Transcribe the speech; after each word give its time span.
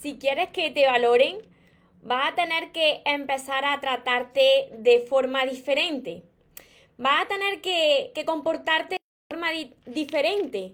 si 0.00 0.18
quieres 0.18 0.48
que 0.48 0.70
te 0.70 0.86
valoren, 0.86 1.38
vas 2.02 2.32
a 2.32 2.34
tener 2.34 2.72
que 2.72 3.02
empezar 3.04 3.64
a 3.64 3.80
tratarte 3.80 4.70
de 4.78 5.00
forma 5.00 5.44
diferente. 5.44 6.22
Vas 6.96 7.22
a 7.22 7.28
tener 7.28 7.60
que, 7.60 8.12
comportarte 8.24 8.96
de 8.96 9.34
forma 9.34 9.48
diferente. 9.86 10.72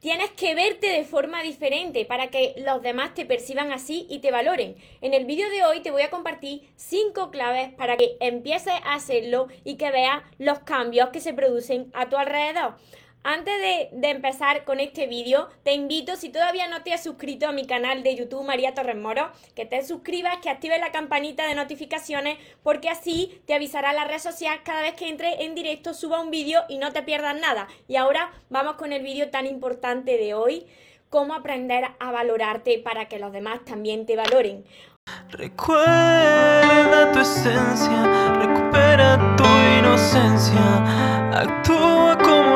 Tienes 0.00 0.30
que 0.30 0.54
verte 0.54 0.88
de 0.88 1.04
forma 1.04 1.42
diferente 1.42 2.04
para 2.04 2.28
que 2.28 2.54
los 2.56 2.82
demás 2.82 3.14
te 3.14 3.24
perciban 3.24 3.72
así 3.72 4.06
y 4.08 4.18
te 4.18 4.32
valoren. 4.32 4.76
En 5.00 5.14
el 5.14 5.26
vídeo 5.26 5.48
de 5.50 5.64
hoy 5.64 5.80
te 5.80 5.90
voy 5.90 6.02
a 6.02 6.10
compartir 6.10 6.68
cinco 6.74 7.30
claves 7.30 7.72
para 7.74 7.96
que 7.96 8.16
empieces 8.20 8.72
a 8.84 8.94
hacerlo 8.94 9.48
y 9.64 9.76
que 9.76 9.90
veas 9.90 10.22
los 10.38 10.60
cambios 10.60 11.10
que 11.10 11.20
se 11.20 11.34
producen 11.34 11.90
a 11.92 12.08
tu 12.08 12.16
alrededor. 12.16 12.76
Antes 13.24 13.54
de, 13.92 14.10
empezar 14.10 14.64
con 14.64 14.80
este 14.80 15.06
vídeo, 15.06 15.48
te 15.62 15.74
invito, 15.74 16.16
si 16.16 16.28
todavía 16.28 16.66
no 16.66 16.82
te 16.82 16.92
has 16.92 17.04
suscrito 17.04 17.46
a 17.46 17.52
mi 17.52 17.66
canal 17.66 18.02
de 18.02 18.16
YouTube 18.16 18.44
María 18.44 18.74
Torres 18.74 18.96
Moro, 18.96 19.30
que 19.54 19.64
te 19.64 19.84
suscribas, 19.86 20.38
que 20.38 20.50
actives 20.50 20.80
la 20.80 20.90
campanita 20.90 21.46
de 21.46 21.54
notificaciones, 21.54 22.36
porque 22.64 22.88
así 22.88 23.40
te 23.46 23.54
avisará 23.54 23.92
la 23.92 24.06
red 24.06 24.18
social 24.18 24.58
cada 24.64 24.82
vez 24.82 24.94
que 24.94 25.08
entre 25.08 25.44
en 25.44 25.54
directo, 25.54 25.94
suba 25.94 26.20
un 26.20 26.32
vídeo 26.32 26.62
y 26.68 26.78
no 26.78 26.92
te 26.92 27.04
pierdas 27.04 27.38
nada. 27.38 27.68
Y 27.86 27.94
ahora 27.94 28.32
vamos 28.50 28.74
con 28.74 28.92
el 28.92 29.04
vídeo 29.04 29.30
tan 29.30 29.46
importante 29.46 30.16
de 30.18 30.34
hoy, 30.34 30.66
cómo 31.08 31.34
aprender 31.34 31.84
a 32.00 32.10
valorarte 32.10 32.80
para 32.80 33.06
que 33.06 33.20
los 33.20 33.32
demás 33.32 33.64
también 33.64 34.04
te 34.04 34.16
valoren. 34.16 34.64
Recuerda 35.30 37.12
tu 37.12 37.20
esencia, 37.20 38.38
recupera 38.40 39.36
tu 39.36 39.44
inocencia, 39.78 41.38
actúa 41.38 42.18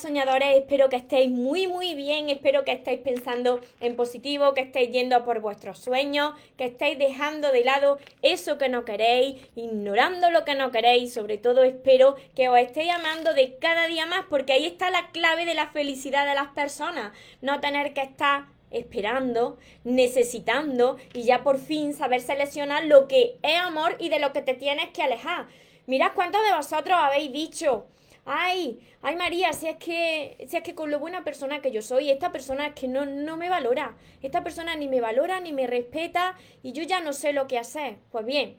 Soñadores, 0.00 0.56
espero 0.56 0.88
que 0.88 0.96
estéis 0.96 1.30
muy 1.30 1.66
muy 1.66 1.94
bien, 1.94 2.30
espero 2.30 2.64
que 2.64 2.72
estéis 2.72 3.00
pensando 3.00 3.60
en 3.80 3.96
positivo, 3.96 4.54
que 4.54 4.62
estéis 4.62 4.90
yendo 4.92 5.22
por 5.26 5.40
vuestros 5.40 5.78
sueños, 5.78 6.32
que 6.56 6.64
estéis 6.64 6.98
dejando 6.98 7.52
de 7.52 7.64
lado 7.64 7.98
eso 8.22 8.56
que 8.56 8.70
no 8.70 8.86
queréis, 8.86 9.36
ignorando 9.56 10.30
lo 10.30 10.46
que 10.46 10.54
no 10.54 10.70
queréis, 10.70 11.12
sobre 11.12 11.36
todo 11.36 11.64
espero 11.64 12.16
que 12.34 12.48
os 12.48 12.58
estéis 12.58 12.90
amando 12.90 13.34
de 13.34 13.58
cada 13.58 13.88
día 13.88 14.06
más 14.06 14.24
porque 14.30 14.54
ahí 14.54 14.64
está 14.64 14.88
la 14.90 15.10
clave 15.10 15.44
de 15.44 15.54
la 15.54 15.68
felicidad 15.68 16.26
de 16.26 16.34
las 16.34 16.48
personas, 16.48 17.12
no 17.42 17.60
tener 17.60 17.92
que 17.92 18.00
estar 18.00 18.46
esperando, 18.70 19.58
necesitando 19.84 20.96
y 21.12 21.24
ya 21.24 21.42
por 21.42 21.58
fin 21.58 21.92
saber 21.92 22.22
seleccionar 22.22 22.86
lo 22.86 23.06
que 23.06 23.36
es 23.42 23.60
amor 23.60 23.96
y 23.98 24.08
de 24.08 24.18
lo 24.18 24.32
que 24.32 24.40
te 24.40 24.54
tienes 24.54 24.88
que 24.90 25.02
alejar. 25.02 25.46
Mirad 25.86 26.12
cuántos 26.14 26.42
de 26.42 26.56
vosotros 26.56 26.96
habéis 26.98 27.32
dicho, 27.32 27.86
ay, 28.24 28.80
ay 29.02 29.16
María, 29.16 29.52
si 29.52 29.66
es 29.68 29.76
que, 29.76 30.36
si 30.48 30.56
es 30.56 30.62
que 30.62 30.74
con 30.74 30.90
lo 30.90 30.98
buena 30.98 31.24
persona 31.24 31.60
que 31.60 31.70
yo 31.70 31.82
soy, 31.82 32.10
esta 32.10 32.32
persona 32.32 32.68
es 32.68 32.74
que 32.74 32.88
no, 32.88 33.06
no 33.06 33.36
me 33.36 33.48
valora, 33.48 33.96
esta 34.22 34.44
persona 34.44 34.74
ni 34.76 34.88
me 34.88 35.00
valora, 35.00 35.40
ni 35.40 35.52
me 35.52 35.66
respeta, 35.66 36.36
y 36.62 36.72
yo 36.72 36.82
ya 36.82 37.00
no 37.00 37.12
sé 37.12 37.32
lo 37.32 37.46
que 37.46 37.58
hacer. 37.58 37.98
Pues 38.10 38.24
bien, 38.24 38.56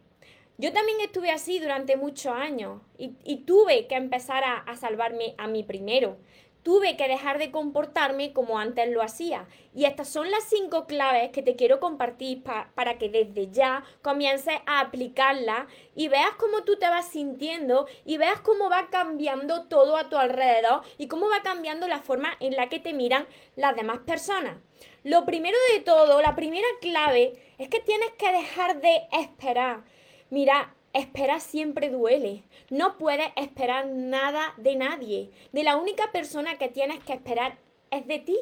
yo 0.58 0.72
también 0.73 1.00
estuve 1.02 1.31
así 1.31 1.59
durante 1.59 1.98
muchos 1.98 2.34
años 2.34 2.81
y, 2.98 3.14
y 3.23 3.38
tuve 3.45 3.88
que 3.88 3.95
empezar 3.95 4.44
a, 4.44 4.58
a 4.58 4.76
salvarme 4.76 5.36
a 5.38 5.48
mí 5.48 5.64
primero 5.64 6.18
tuve 6.64 6.98
que 6.98 7.08
dejar 7.08 7.38
de 7.38 7.52
comportarme 7.52 8.34
como 8.34 8.59
antes 8.59 8.90
lo 8.90 9.02
hacía. 9.02 9.48
Y 9.73 9.86
estas 9.86 10.09
son 10.09 10.30
las 10.30 10.44
cinco 10.44 10.86
claves 10.86 11.31
que 11.31 11.41
te 11.41 11.56
quiero 11.56 11.80
compartir 11.80 12.44
para 12.44 12.97
que 12.97 13.09
desde 13.09 13.52
ya 13.52 13.84
comiences 14.02 14.56
a 14.66 14.81
aplicarlas 14.81 15.68
y 15.96 16.08
veas 16.08 16.31
cómo 16.38 16.63
tú 16.63 16.78
te 16.78 16.90
vas 16.90 17.08
sintiendo 17.08 17.88
y 18.06 18.18
veas 18.18 18.41
cómo 18.41 18.69
va 18.69 18.90
cambiando 18.90 19.63
todo 19.63 19.97
a 19.97 20.09
tu 20.09 20.18
alrededor 20.18 20.81
y 20.97 21.08
cómo 21.08 21.30
va 21.30 21.41
cambiando 21.41 21.88
la 21.88 22.00
forma 22.00 22.30
en 22.40 22.56
la 22.56 22.69
que 22.69 22.80
te 22.80 22.94
miran 22.94 23.28
las 23.56 23.75
demás 23.75 24.00
personas. 24.00 24.57
Lo 25.03 25.25
primero 25.25 25.57
de 25.74 25.81
todo, 25.81 26.22
la 26.22 26.36
primera 26.36 26.68
clave 26.80 27.34
es 27.57 27.69
que 27.69 27.80
tienes 27.80 28.12
que 28.18 28.31
dejar 28.31 28.81
de 28.81 29.07
esperar. 29.12 29.84
Mira, 30.30 30.75
Esperar 30.94 31.40
siempre 31.40 31.90
duele. 31.90 32.44
No 32.69 32.97
puedes 32.97 33.31
esperar 33.35 33.88
nada 33.88 34.53
de 34.57 34.75
nadie. 34.75 35.31
De 35.52 35.63
la 35.63 35.78
única 35.78 36.12
persona 36.12 36.57
que 36.57 36.68
tienes 36.68 37.03
que 37.03 37.13
esperar 37.13 37.57
es 37.91 38.06
de 38.07 38.19
ti. 38.19 38.38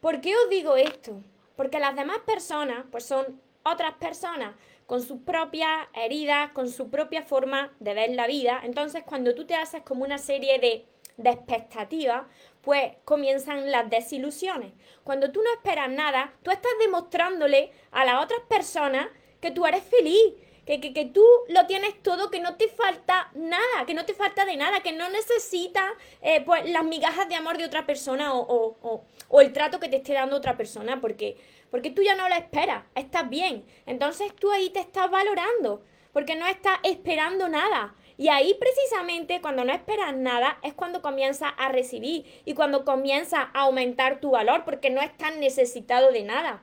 ¿Por 0.00 0.20
qué 0.20 0.36
os 0.36 0.48
digo 0.48 0.76
esto? 0.76 1.22
Porque 1.56 1.80
las 1.80 1.96
demás 1.96 2.18
personas, 2.26 2.84
pues 2.90 3.04
son 3.04 3.40
otras 3.64 3.94
personas 3.94 4.54
con 4.86 5.02
sus 5.02 5.20
propias 5.22 5.88
heridas, 5.94 6.52
con 6.52 6.68
su 6.68 6.90
propia 6.90 7.22
forma 7.22 7.72
de 7.80 7.94
ver 7.94 8.10
la 8.10 8.26
vida. 8.26 8.60
Entonces, 8.62 9.02
cuando 9.04 9.34
tú 9.34 9.46
te 9.46 9.56
haces 9.56 9.82
como 9.82 10.04
una 10.04 10.18
serie 10.18 10.60
de, 10.60 10.86
de 11.16 11.30
expectativas, 11.30 12.26
pues 12.62 12.92
comienzan 13.04 13.72
las 13.72 13.90
desilusiones. 13.90 14.72
Cuando 15.02 15.32
tú 15.32 15.42
no 15.42 15.52
esperas 15.52 15.90
nada, 15.90 16.34
tú 16.42 16.50
estás 16.50 16.72
demostrándole 16.80 17.72
a 17.90 18.04
las 18.04 18.22
otras 18.22 18.40
personas 18.48 19.08
que 19.40 19.50
tú 19.50 19.66
eres 19.66 19.82
feliz, 19.82 20.34
que, 20.66 20.80
que, 20.80 20.92
que, 20.92 21.04
tú 21.06 21.24
lo 21.48 21.66
tienes 21.66 22.02
todo, 22.02 22.28
que 22.28 22.40
no 22.40 22.56
te 22.56 22.68
falta 22.68 23.30
nada, 23.34 23.86
que 23.86 23.94
no 23.94 24.04
te 24.04 24.14
falta 24.14 24.44
de 24.44 24.56
nada, 24.56 24.80
que 24.80 24.92
no 24.92 25.08
necesitas 25.08 25.88
eh, 26.20 26.42
pues, 26.44 26.68
las 26.68 26.84
migajas 26.84 27.28
de 27.28 27.36
amor 27.36 27.56
de 27.56 27.64
otra 27.64 27.86
persona 27.86 28.34
o, 28.34 28.76
o, 28.82 29.04
o, 29.28 29.40
el 29.40 29.52
trato 29.52 29.78
que 29.78 29.88
te 29.88 29.96
esté 29.96 30.12
dando 30.12 30.36
otra 30.36 30.56
persona, 30.56 31.00
porque, 31.00 31.36
porque 31.70 31.90
tú 31.90 32.02
ya 32.02 32.16
no 32.16 32.28
lo 32.28 32.34
esperas, 32.34 32.84
estás 32.96 33.30
bien. 33.30 33.64
Entonces 33.86 34.34
tú 34.34 34.50
ahí 34.50 34.70
te 34.70 34.80
estás 34.80 35.08
valorando, 35.08 35.82
porque 36.12 36.34
no 36.34 36.46
estás 36.46 36.78
esperando 36.82 37.48
nada. 37.48 37.94
Y 38.18 38.28
ahí 38.28 38.54
precisamente 38.58 39.40
cuando 39.40 39.64
no 39.64 39.72
esperas 39.72 40.16
nada 40.16 40.58
es 40.62 40.74
cuando 40.74 41.00
comienzas 41.00 41.52
a 41.58 41.68
recibir 41.68 42.24
y 42.44 42.54
cuando 42.54 42.84
comienza 42.84 43.50
a 43.54 43.60
aumentar 43.60 44.20
tu 44.20 44.30
valor, 44.30 44.64
porque 44.64 44.90
no 44.90 45.00
estás 45.00 45.36
necesitado 45.36 46.10
de 46.10 46.24
nada. 46.24 46.62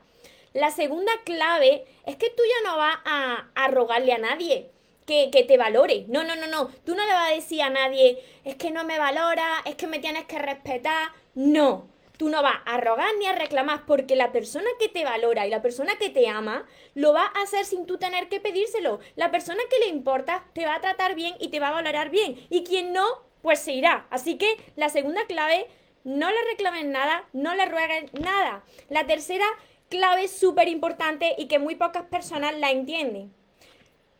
La 0.54 0.70
segunda 0.70 1.10
clave 1.24 1.84
es 2.06 2.14
que 2.14 2.30
tú 2.30 2.42
ya 2.42 2.70
no 2.70 2.76
vas 2.76 2.96
a, 3.04 3.68
rogarle 3.68 4.12
a 4.12 4.18
nadie. 4.18 4.70
Que, 5.04 5.28
que, 5.30 5.42
te 5.42 5.58
valore. 5.58 6.06
No, 6.08 6.22
no, 6.22 6.36
no, 6.36 6.46
no. 6.46 6.68
Tú 6.86 6.94
no 6.94 7.04
le 7.04 7.12
vas 7.12 7.30
a 7.30 7.34
decir 7.34 7.60
a 7.60 7.68
nadie, 7.68 8.24
es 8.44 8.54
que 8.54 8.70
no 8.70 8.84
me 8.84 8.98
valora, 8.98 9.60
es 9.66 9.74
que 9.74 9.88
me 9.88 9.98
tienes 9.98 10.24
que 10.26 10.38
respetar. 10.38 11.08
No. 11.34 11.88
Tú 12.16 12.28
no 12.28 12.42
vas 12.42 12.58
a 12.64 12.78
rogar 12.78 13.08
ni 13.18 13.26
a 13.26 13.32
reclamar 13.32 13.84
porque 13.84 14.14
la 14.14 14.30
persona 14.30 14.68
que 14.78 14.88
te 14.88 15.04
valora 15.04 15.46
y 15.46 15.50
la 15.50 15.60
persona 15.60 15.96
que 15.96 16.10
te 16.10 16.28
ama 16.28 16.64
lo 16.94 17.12
va 17.12 17.24
a 17.24 17.42
hacer 17.42 17.64
sin 17.64 17.84
tú 17.84 17.98
tener 17.98 18.28
que 18.28 18.40
pedírselo. 18.40 19.00
La 19.16 19.32
persona 19.32 19.60
que 19.68 19.80
le 19.80 19.88
importa 19.88 20.44
te 20.54 20.64
va 20.64 20.76
a 20.76 20.80
tratar 20.80 21.16
bien 21.16 21.34
y 21.40 21.48
te 21.48 21.58
va 21.58 21.68
a 21.68 21.72
valorar 21.72 22.10
bien. 22.10 22.46
Y 22.48 22.62
quien 22.62 22.92
no, 22.92 23.04
pues 23.42 23.58
se 23.58 23.72
irá. 23.72 24.06
Así 24.10 24.38
que 24.38 24.56
la 24.76 24.88
segunda 24.88 25.26
clave, 25.26 25.66
no 26.04 26.30
le 26.30 26.44
reclamen 26.44 26.92
nada, 26.92 27.28
no 27.32 27.56
le 27.56 27.66
rueguen 27.66 28.08
nada. 28.12 28.62
La 28.88 29.06
tercera 29.06 29.46
clave 29.94 30.26
súper 30.26 30.66
importante 30.66 31.36
y 31.38 31.46
que 31.46 31.60
muy 31.60 31.76
pocas 31.76 32.02
personas 32.02 32.58
la 32.58 32.72
entienden. 32.72 33.32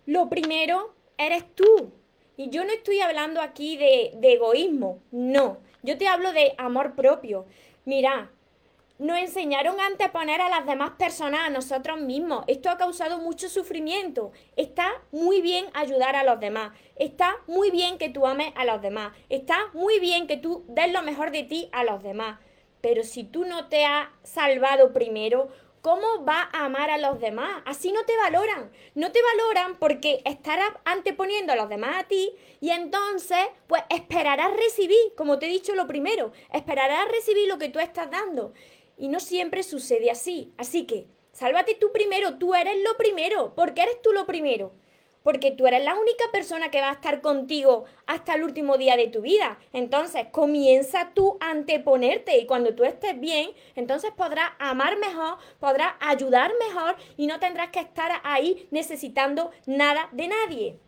Lo 0.06 0.28
primero 0.28 0.94
eres 1.18 1.52
tú. 1.56 1.92
Y 2.36 2.48
yo 2.50 2.64
no 2.64 2.70
estoy 2.72 3.00
hablando 3.00 3.40
aquí 3.40 3.76
de, 3.76 4.16
egoísmo, 4.22 5.00
no. 5.10 5.58
Yo 5.82 5.98
te 5.98 6.06
hablo 6.06 6.32
de 6.32 6.54
amor 6.58 6.94
propio. 6.94 7.46
Mira, 7.84 8.30
nos 9.00 9.18
enseñaron 9.18 9.76
a 9.80 10.12
poner 10.12 10.40
a 10.40 10.48
las 10.48 10.64
demás 10.64 10.92
personas 10.92 11.40
a 11.40 11.50
nosotros 11.50 12.00
mismos. 12.00 12.44
Esto 12.46 12.70
ha 12.70 12.76
causado 12.76 13.18
mucho 13.18 13.48
sufrimiento. 13.48 14.30
Está 14.54 14.88
muy 15.10 15.40
bien 15.42 15.66
ayudar 15.74 16.14
a 16.14 16.22
los 16.22 16.38
demás. 16.38 16.70
Está 16.94 17.34
muy 17.48 17.72
bien 17.72 17.98
que 17.98 18.10
tú 18.10 18.26
ames 18.26 18.52
a 18.54 18.64
los 18.64 18.80
demás. 18.80 19.12
Está 19.28 19.58
muy 19.72 19.98
bien 19.98 20.28
que 20.28 20.36
tú 20.36 20.64
des 20.68 20.92
lo 20.92 21.02
mejor 21.02 21.32
de 21.32 21.42
ti 21.42 21.68
a 21.72 21.82
los 21.82 22.00
demás. 22.00 22.38
Pero 22.84 23.02
si 23.02 23.24
tú 23.24 23.46
no 23.46 23.68
te 23.68 23.86
has 23.86 24.08
salvado 24.24 24.92
primero, 24.92 25.48
¿cómo 25.84 26.24
va 26.24 26.48
a 26.50 26.64
amar 26.64 26.88
a 26.88 26.96
los 26.96 27.20
demás? 27.20 27.62
Así 27.66 27.92
no 27.92 28.06
te 28.06 28.16
valoran. 28.16 28.72
No 28.94 29.12
te 29.12 29.20
valoran 29.22 29.78
porque 29.78 30.22
estarás 30.24 30.72
anteponiendo 30.86 31.52
a 31.52 31.56
los 31.56 31.68
demás 31.68 31.96
a 31.96 32.08
ti 32.08 32.34
y 32.58 32.70
entonces, 32.70 33.46
pues 33.66 33.82
esperarás 33.90 34.56
recibir, 34.56 35.14
como 35.14 35.38
te 35.38 35.44
he 35.44 35.50
dicho 35.50 35.74
lo 35.74 35.86
primero, 35.86 36.32
esperarás 36.54 37.06
recibir 37.08 37.46
lo 37.48 37.58
que 37.58 37.68
tú 37.68 37.80
estás 37.80 38.10
dando. 38.10 38.54
Y 38.96 39.08
no 39.08 39.20
siempre 39.20 39.62
sucede 39.62 40.10
así. 40.10 40.54
Así 40.56 40.86
que, 40.86 41.06
sálvate 41.32 41.74
tú 41.74 41.92
primero, 41.92 42.38
tú 42.38 42.54
eres 42.54 42.82
lo 42.82 42.96
primero, 42.96 43.54
porque 43.54 43.82
eres 43.82 44.00
tú 44.00 44.12
lo 44.12 44.24
primero 44.24 44.72
porque 45.24 45.50
tú 45.50 45.66
eres 45.66 45.82
la 45.82 45.94
única 45.94 46.24
persona 46.30 46.70
que 46.70 46.82
va 46.82 46.90
a 46.90 46.92
estar 46.92 47.22
contigo 47.22 47.86
hasta 48.06 48.34
el 48.34 48.44
último 48.44 48.76
día 48.76 48.94
de 48.96 49.08
tu 49.08 49.22
vida. 49.22 49.58
Entonces, 49.72 50.26
comienza 50.30 51.12
tú 51.14 51.38
a 51.40 51.50
anteponerte 51.50 52.38
y 52.38 52.46
cuando 52.46 52.74
tú 52.74 52.84
estés 52.84 53.18
bien, 53.18 53.50
entonces 53.74 54.12
podrás 54.14 54.50
amar 54.58 54.98
mejor, 54.98 55.38
podrás 55.58 55.94
ayudar 56.00 56.52
mejor 56.68 56.96
y 57.16 57.26
no 57.26 57.40
tendrás 57.40 57.70
que 57.70 57.80
estar 57.80 58.20
ahí 58.22 58.68
necesitando 58.70 59.50
nada 59.64 60.10
de 60.12 60.28
nadie. 60.28 60.78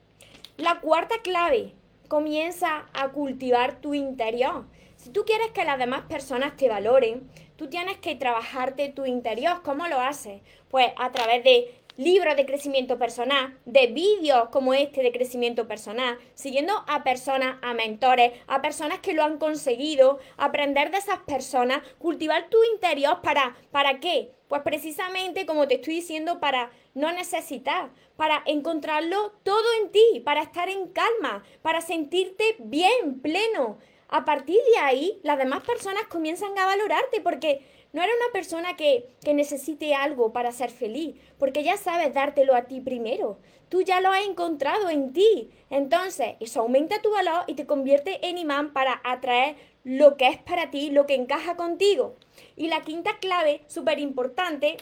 La 0.58 0.80
cuarta 0.80 1.16
clave, 1.22 1.72
comienza 2.06 2.86
a 2.92 3.08
cultivar 3.08 3.80
tu 3.80 3.94
interior. 3.94 4.66
Si 4.96 5.10
tú 5.10 5.24
quieres 5.24 5.50
que 5.52 5.64
las 5.64 5.78
demás 5.78 6.02
personas 6.02 6.56
te 6.56 6.68
valoren, 6.68 7.28
tú 7.56 7.68
tienes 7.68 7.96
que 7.98 8.16
trabajarte 8.16 8.90
tu 8.90 9.06
interior. 9.06 9.62
¿Cómo 9.62 9.86
lo 9.88 9.98
haces? 9.98 10.42
Pues 10.68 10.88
a 10.96 11.10
través 11.10 11.42
de 11.42 11.74
libros 11.96 12.36
de 12.36 12.46
crecimiento 12.46 12.98
personal, 12.98 13.58
de 13.64 13.86
vídeos 13.88 14.48
como 14.50 14.74
este 14.74 15.02
de 15.02 15.12
crecimiento 15.12 15.66
personal, 15.66 16.18
siguiendo 16.34 16.72
a 16.86 17.02
personas, 17.04 17.58
a 17.62 17.74
mentores, 17.74 18.32
a 18.46 18.62
personas 18.62 19.00
que 19.00 19.12
lo 19.12 19.24
han 19.24 19.38
conseguido, 19.38 20.18
aprender 20.36 20.90
de 20.90 20.98
esas 20.98 21.18
personas, 21.20 21.82
cultivar 21.98 22.48
tu 22.48 22.58
interior 22.74 23.20
para, 23.22 23.56
¿para 23.70 24.00
qué? 24.00 24.32
Pues 24.48 24.62
precisamente, 24.62 25.44
como 25.44 25.66
te 25.66 25.74
estoy 25.76 25.94
diciendo, 25.94 26.38
para 26.38 26.70
no 26.94 27.10
necesitar, 27.12 27.90
para 28.16 28.42
encontrarlo 28.46 29.32
todo 29.42 29.64
en 29.82 29.90
ti, 29.90 30.20
para 30.24 30.42
estar 30.42 30.68
en 30.68 30.88
calma, 30.88 31.42
para 31.62 31.80
sentirte 31.80 32.56
bien, 32.58 33.20
pleno. 33.20 33.78
A 34.08 34.24
partir 34.24 34.60
de 34.72 34.78
ahí, 34.78 35.18
las 35.24 35.36
demás 35.36 35.64
personas 35.64 36.06
comienzan 36.06 36.56
a 36.56 36.66
valorarte 36.66 37.20
porque 37.20 37.66
no 37.96 38.02
eres 38.02 38.14
una 38.20 38.30
persona 38.30 38.76
que, 38.76 39.08
que 39.24 39.32
necesite 39.32 39.94
algo 39.94 40.30
para 40.30 40.52
ser 40.52 40.70
feliz, 40.70 41.16
porque 41.38 41.62
ya 41.62 41.78
sabes 41.78 42.12
dártelo 42.12 42.54
a 42.54 42.66
ti 42.66 42.82
primero. 42.82 43.38
Tú 43.70 43.80
ya 43.80 44.02
lo 44.02 44.10
has 44.10 44.26
encontrado 44.26 44.90
en 44.90 45.14
ti. 45.14 45.50
Entonces, 45.70 46.34
eso 46.38 46.60
aumenta 46.60 47.00
tu 47.00 47.10
valor 47.10 47.44
y 47.46 47.54
te 47.54 47.64
convierte 47.64 48.28
en 48.28 48.36
imán 48.36 48.74
para 48.74 49.00
atraer 49.02 49.56
lo 49.82 50.18
que 50.18 50.28
es 50.28 50.36
para 50.36 50.70
ti, 50.70 50.90
lo 50.90 51.06
que 51.06 51.14
encaja 51.14 51.56
contigo. 51.56 52.16
Y 52.54 52.68
la 52.68 52.82
quinta 52.82 53.18
clave, 53.18 53.62
súper 53.66 53.98
importante, 53.98 54.76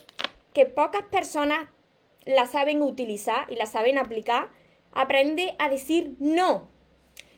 que 0.53 0.67
pocas 0.67 1.05
personas 1.05 1.69
la 2.25 2.47
saben 2.47 2.83
utilizar 2.83 3.47
y 3.49 3.55
la 3.55 3.67
saben 3.67 3.97
aplicar, 3.97 4.49
aprende 4.91 5.55
a 5.61 5.69
decir 5.69 6.17
no. 6.19 6.69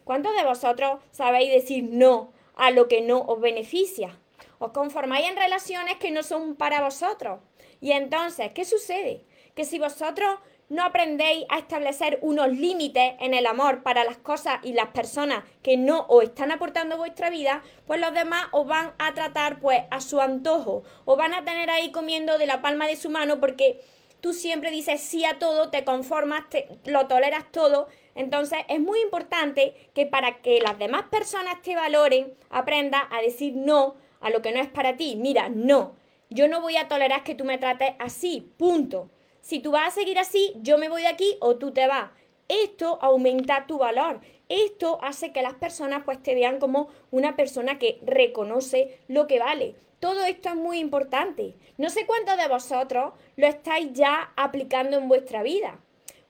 ¿Cuántos 0.04 0.34
de 0.34 0.44
vosotros 0.44 1.02
sabéis 1.10 1.52
decir 1.52 1.84
no 1.84 2.32
a 2.54 2.70
lo 2.70 2.88
que 2.88 3.02
no 3.02 3.20
os 3.20 3.42
beneficia? 3.42 4.18
Os 4.58 4.72
conformáis 4.72 5.28
en 5.28 5.36
relaciones 5.36 5.96
que 5.96 6.10
no 6.10 6.22
son 6.22 6.56
para 6.56 6.80
vosotros. 6.82 7.40
Y 7.80 7.92
entonces, 7.92 8.52
¿qué 8.54 8.64
sucede? 8.64 9.24
Que 9.54 9.64
si 9.64 9.78
vosotros 9.78 10.38
no 10.68 10.82
aprendéis 10.82 11.44
a 11.48 11.58
establecer 11.58 12.18
unos 12.22 12.48
límites 12.48 13.14
en 13.20 13.34
el 13.34 13.46
amor 13.46 13.82
para 13.82 14.04
las 14.04 14.16
cosas 14.16 14.58
y 14.62 14.72
las 14.72 14.88
personas 14.88 15.44
que 15.62 15.76
no 15.76 16.06
os 16.08 16.24
están 16.24 16.50
aportando 16.50 16.96
vuestra 16.96 17.30
vida, 17.30 17.62
pues 17.86 18.00
los 18.00 18.12
demás 18.12 18.46
os 18.52 18.66
van 18.66 18.92
a 18.98 19.14
tratar 19.14 19.60
pues 19.60 19.82
a 19.90 20.00
su 20.00 20.20
antojo, 20.20 20.82
os 21.04 21.16
van 21.16 21.34
a 21.34 21.44
tener 21.44 21.70
ahí 21.70 21.92
comiendo 21.92 22.36
de 22.38 22.46
la 22.46 22.62
palma 22.62 22.86
de 22.86 22.96
su 22.96 23.10
mano 23.10 23.38
porque 23.38 23.80
tú 24.20 24.32
siempre 24.32 24.70
dices 24.72 25.00
sí 25.00 25.24
a 25.24 25.38
todo, 25.38 25.70
te 25.70 25.84
conformas, 25.84 26.48
te, 26.50 26.68
lo 26.84 27.06
toleras 27.06 27.44
todo. 27.52 27.86
Entonces 28.16 28.58
es 28.68 28.80
muy 28.80 29.00
importante 29.00 29.74
que 29.94 30.06
para 30.06 30.40
que 30.40 30.60
las 30.60 30.78
demás 30.78 31.04
personas 31.10 31.62
te 31.62 31.76
valoren, 31.76 32.34
aprendas 32.50 33.02
a 33.10 33.20
decir 33.20 33.54
no 33.54 33.94
a 34.26 34.30
lo 34.30 34.42
que 34.42 34.50
no 34.50 34.60
es 34.60 34.68
para 34.68 34.96
ti. 34.96 35.14
Mira, 35.16 35.48
no, 35.48 35.94
yo 36.30 36.48
no 36.48 36.60
voy 36.60 36.76
a 36.76 36.88
tolerar 36.88 37.22
que 37.22 37.36
tú 37.36 37.44
me 37.44 37.58
trates 37.58 37.94
así, 38.00 38.52
punto. 38.56 39.08
Si 39.40 39.60
tú 39.60 39.70
vas 39.70 39.86
a 39.86 40.00
seguir 40.00 40.18
así, 40.18 40.52
yo 40.56 40.78
me 40.78 40.88
voy 40.88 41.02
de 41.02 41.08
aquí 41.08 41.36
o 41.40 41.56
tú 41.56 41.70
te 41.70 41.86
vas. 41.86 42.10
Esto 42.48 42.98
aumenta 43.00 43.66
tu 43.68 43.78
valor. 43.78 44.20
Esto 44.48 44.98
hace 45.00 45.32
que 45.32 45.42
las 45.42 45.54
personas 45.54 46.02
pues 46.04 46.20
te 46.20 46.34
vean 46.34 46.58
como 46.58 46.88
una 47.12 47.36
persona 47.36 47.78
que 47.78 48.00
reconoce 48.04 48.98
lo 49.06 49.28
que 49.28 49.38
vale. 49.38 49.76
Todo 50.00 50.24
esto 50.24 50.48
es 50.48 50.56
muy 50.56 50.78
importante. 50.78 51.54
No 51.78 51.88
sé 51.88 52.04
cuántos 52.04 52.36
de 52.36 52.48
vosotros 52.48 53.12
lo 53.36 53.46
estáis 53.46 53.92
ya 53.92 54.32
aplicando 54.36 54.96
en 54.96 55.08
vuestra 55.08 55.44
vida. 55.44 55.78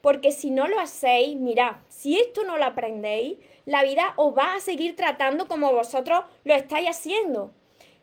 Porque 0.02 0.32
si 0.32 0.50
no 0.50 0.68
lo 0.68 0.78
hacéis, 0.78 1.36
mirad, 1.36 1.76
si 1.88 2.18
esto 2.18 2.44
no 2.44 2.58
lo 2.58 2.64
aprendéis, 2.66 3.38
la 3.64 3.82
vida 3.82 4.12
os 4.16 4.36
va 4.36 4.54
a 4.54 4.60
seguir 4.60 4.94
tratando 4.96 5.48
como 5.48 5.72
vosotros 5.72 6.24
lo 6.44 6.54
estáis 6.54 6.90
haciendo. 6.90 7.52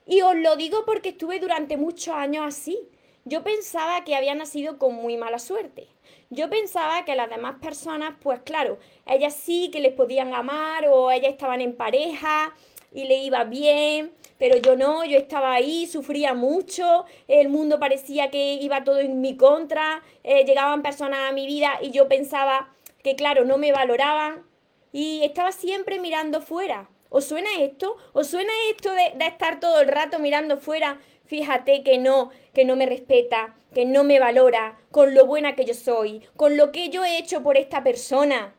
Y 0.05 0.21
os 0.21 0.35
lo 0.35 0.55
digo 0.55 0.83
porque 0.85 1.09
estuve 1.09 1.39
durante 1.39 1.77
muchos 1.77 2.13
años 2.13 2.45
así. 2.45 2.89
Yo 3.25 3.41
pensaba 3.43 4.03
que 4.03 4.15
había 4.15 4.35
nacido 4.35 4.77
con 4.77 4.95
muy 4.95 5.15
mala 5.15 5.39
suerte. 5.39 5.87
Yo 6.29 6.49
pensaba 6.49 7.05
que 7.05 7.15
las 7.15 7.29
demás 7.29 7.55
personas, 7.61 8.15
pues 8.21 8.41
claro, 8.41 8.79
ellas 9.05 9.33
sí 9.33 9.69
que 9.71 9.79
les 9.79 9.93
podían 9.93 10.33
amar 10.33 10.87
o 10.89 11.09
ellas 11.09 11.31
estaban 11.31 11.61
en 11.61 11.75
pareja 11.75 12.53
y 12.91 13.05
le 13.05 13.17
iba 13.23 13.45
bien, 13.45 14.11
pero 14.37 14.57
yo 14.57 14.75
no, 14.75 15.05
yo 15.05 15.17
estaba 15.17 15.53
ahí, 15.53 15.87
sufría 15.87 16.33
mucho, 16.33 17.05
el 17.27 17.49
mundo 17.49 17.79
parecía 17.79 18.29
que 18.29 18.55
iba 18.55 18.83
todo 18.83 18.99
en 18.99 19.21
mi 19.21 19.37
contra, 19.37 20.03
eh, 20.23 20.43
llegaban 20.43 20.81
personas 20.81 21.29
a 21.29 21.33
mi 21.33 21.47
vida 21.47 21.79
y 21.81 21.91
yo 21.91 22.07
pensaba 22.09 22.73
que 23.03 23.15
claro, 23.15 23.45
no 23.45 23.57
me 23.57 23.71
valoraban 23.71 24.43
y 24.91 25.23
estaba 25.23 25.51
siempre 25.51 25.99
mirando 25.99 26.41
fuera. 26.41 26.89
¿Os 27.15 27.25
suena 27.25 27.49
esto? 27.59 27.95
¿Os 28.13 28.25
suena 28.25 28.51
esto 28.71 28.91
de, 28.91 29.13
estar 29.27 29.59
todo 29.59 29.81
el 29.81 29.87
rato 29.87 30.17
mirando 30.17 30.57
fuera? 30.57 30.99
Fíjate 31.25 31.83
que 31.83 31.99
no, 31.99 32.31
que 32.55 32.65
no 32.65 32.75
me 32.75 32.87
respeta, 32.87 33.55
que 33.71 33.85
no 33.85 34.03
me 34.03 34.19
valora, 34.19 34.79
con 34.89 35.13
lo 35.13 35.27
buena 35.27 35.53
que 35.53 35.63
yo 35.63 35.75
soy, 35.75 36.27
con 36.35 36.57
lo 36.57 36.71
que 36.71 36.89
yo 36.89 37.05
he 37.05 37.19
hecho 37.19 37.43
por 37.43 37.55
esta 37.55 37.83
persona. 37.83 38.55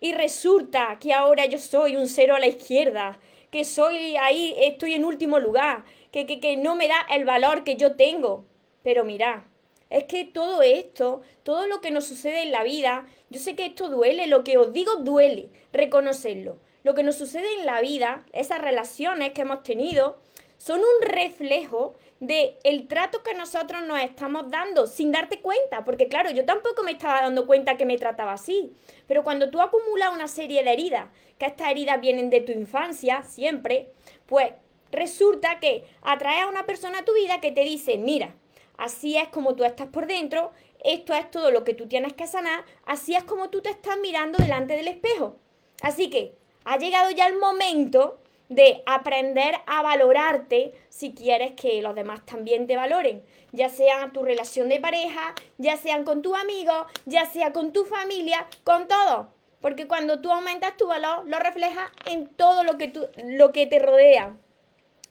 Y 0.00 0.12
resulta 0.12 0.98
que 1.00 1.14
ahora 1.14 1.46
yo 1.46 1.56
soy 1.56 1.96
un 1.96 2.08
cero 2.08 2.34
a 2.34 2.40
la 2.40 2.46
izquierda, 2.46 3.18
que 3.50 3.64
soy 3.64 4.16
ahí, 4.18 4.54
estoy 4.58 4.92
en 4.92 5.06
último 5.06 5.38
lugar, 5.38 5.86
que, 6.10 6.26
que, 6.26 6.56
no 6.58 6.76
me 6.76 6.88
da 6.88 7.06
el 7.10 7.24
valor 7.24 7.64
que 7.64 7.76
yo 7.76 7.96
tengo. 7.96 8.44
Pero 8.82 9.02
mira, 9.02 9.48
es 9.88 10.04
que 10.04 10.26
todo 10.26 10.60
esto, 10.60 11.22
todo 11.42 11.66
lo 11.66 11.80
que 11.80 11.90
nos 11.90 12.04
sucede 12.04 12.42
en 12.42 12.52
la 12.52 12.64
vida, 12.64 13.06
yo 13.30 13.40
sé 13.40 13.56
que 13.56 13.64
esto 13.64 13.88
duele, 13.88 14.26
lo 14.26 14.44
que 14.44 14.58
os 14.58 14.74
digo 14.74 14.96
duele, 14.96 15.48
reconocerlo 15.72 16.58
lo 16.82 16.94
que 16.94 17.02
nos 17.02 17.16
sucede 17.16 17.46
en 17.58 17.66
la 17.66 17.80
vida, 17.80 18.24
esas 18.32 18.60
relaciones 18.60 19.32
que 19.32 19.42
hemos 19.42 19.62
tenido, 19.62 20.18
son 20.58 20.80
un 20.80 21.08
reflejo 21.08 21.94
de 22.20 22.56
el 22.62 22.86
trato 22.86 23.24
que 23.24 23.34
nosotros 23.34 23.82
nos 23.82 24.00
estamos 24.00 24.48
dando 24.48 24.86
sin 24.86 25.10
darte 25.10 25.40
cuenta, 25.40 25.84
porque 25.84 26.06
claro, 26.06 26.30
yo 26.30 26.44
tampoco 26.44 26.84
me 26.84 26.92
estaba 26.92 27.20
dando 27.20 27.46
cuenta 27.46 27.76
que 27.76 27.84
me 27.84 27.98
trataba 27.98 28.34
así, 28.34 28.72
pero 29.08 29.24
cuando 29.24 29.50
tú 29.50 29.60
acumulas 29.60 30.14
una 30.14 30.28
serie 30.28 30.62
de 30.62 30.72
heridas, 30.72 31.08
que 31.36 31.46
estas 31.46 31.68
heridas 31.68 32.00
vienen 32.00 32.30
de 32.30 32.40
tu 32.40 32.52
infancia 32.52 33.24
siempre, 33.24 33.88
pues 34.26 34.52
resulta 34.92 35.58
que 35.58 35.84
atrae 36.02 36.42
a 36.42 36.46
una 36.46 36.64
persona 36.64 37.00
a 37.00 37.04
tu 37.04 37.12
vida 37.12 37.40
que 37.40 37.50
te 37.50 37.64
dice, 37.64 37.98
mira, 37.98 38.36
así 38.76 39.16
es 39.16 39.26
como 39.28 39.56
tú 39.56 39.64
estás 39.64 39.88
por 39.88 40.06
dentro, 40.06 40.52
esto 40.84 41.14
es 41.14 41.28
todo 41.28 41.50
lo 41.50 41.64
que 41.64 41.74
tú 41.74 41.88
tienes 41.88 42.12
que 42.12 42.28
sanar, 42.28 42.64
así 42.84 43.16
es 43.16 43.24
como 43.24 43.50
tú 43.50 43.62
te 43.62 43.70
estás 43.70 43.98
mirando 43.98 44.38
delante 44.38 44.76
del 44.76 44.86
espejo. 44.86 45.38
Así 45.82 46.08
que 46.08 46.36
ha 46.64 46.78
llegado 46.78 47.10
ya 47.10 47.26
el 47.26 47.38
momento 47.38 48.18
de 48.48 48.82
aprender 48.86 49.54
a 49.66 49.82
valorarte 49.82 50.72
si 50.88 51.12
quieres 51.14 51.52
que 51.52 51.80
los 51.82 51.94
demás 51.94 52.24
también 52.26 52.66
te 52.66 52.76
valoren, 52.76 53.22
ya 53.52 53.68
sea 53.68 54.10
tu 54.12 54.22
relación 54.22 54.68
de 54.68 54.80
pareja, 54.80 55.34
ya 55.58 55.76
sean 55.76 56.04
con 56.04 56.22
tu 56.22 56.34
amigo, 56.34 56.86
ya 57.06 57.26
sea 57.26 57.52
con 57.52 57.72
tu 57.72 57.84
familia, 57.84 58.46
con 58.64 58.88
todo. 58.88 59.28
Porque 59.60 59.86
cuando 59.86 60.20
tú 60.20 60.30
aumentas 60.30 60.76
tu 60.76 60.88
valor, 60.88 61.26
lo 61.26 61.38
reflejas 61.38 61.90
en 62.06 62.26
todo 62.26 62.64
lo 62.64 62.78
que, 62.78 62.88
tú, 62.88 63.06
lo 63.24 63.52
que 63.52 63.66
te 63.66 63.78
rodea. 63.78 64.36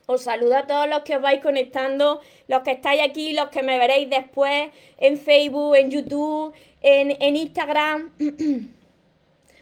Os 0.07 0.23
saludo 0.23 0.57
a 0.57 0.67
todos 0.67 0.89
los 0.89 1.03
que 1.03 1.15
os 1.15 1.21
vais 1.21 1.41
conectando, 1.41 2.19
los 2.47 2.61
que 2.63 2.71
estáis 2.71 3.01
aquí, 3.01 3.33
los 3.33 3.49
que 3.49 3.63
me 3.63 3.77
veréis 3.77 4.09
después 4.09 4.69
en 4.97 5.17
Facebook, 5.17 5.75
en 5.75 5.89
YouTube, 5.89 6.53
en, 6.81 7.15
en 7.21 7.35
Instagram. 7.37 8.11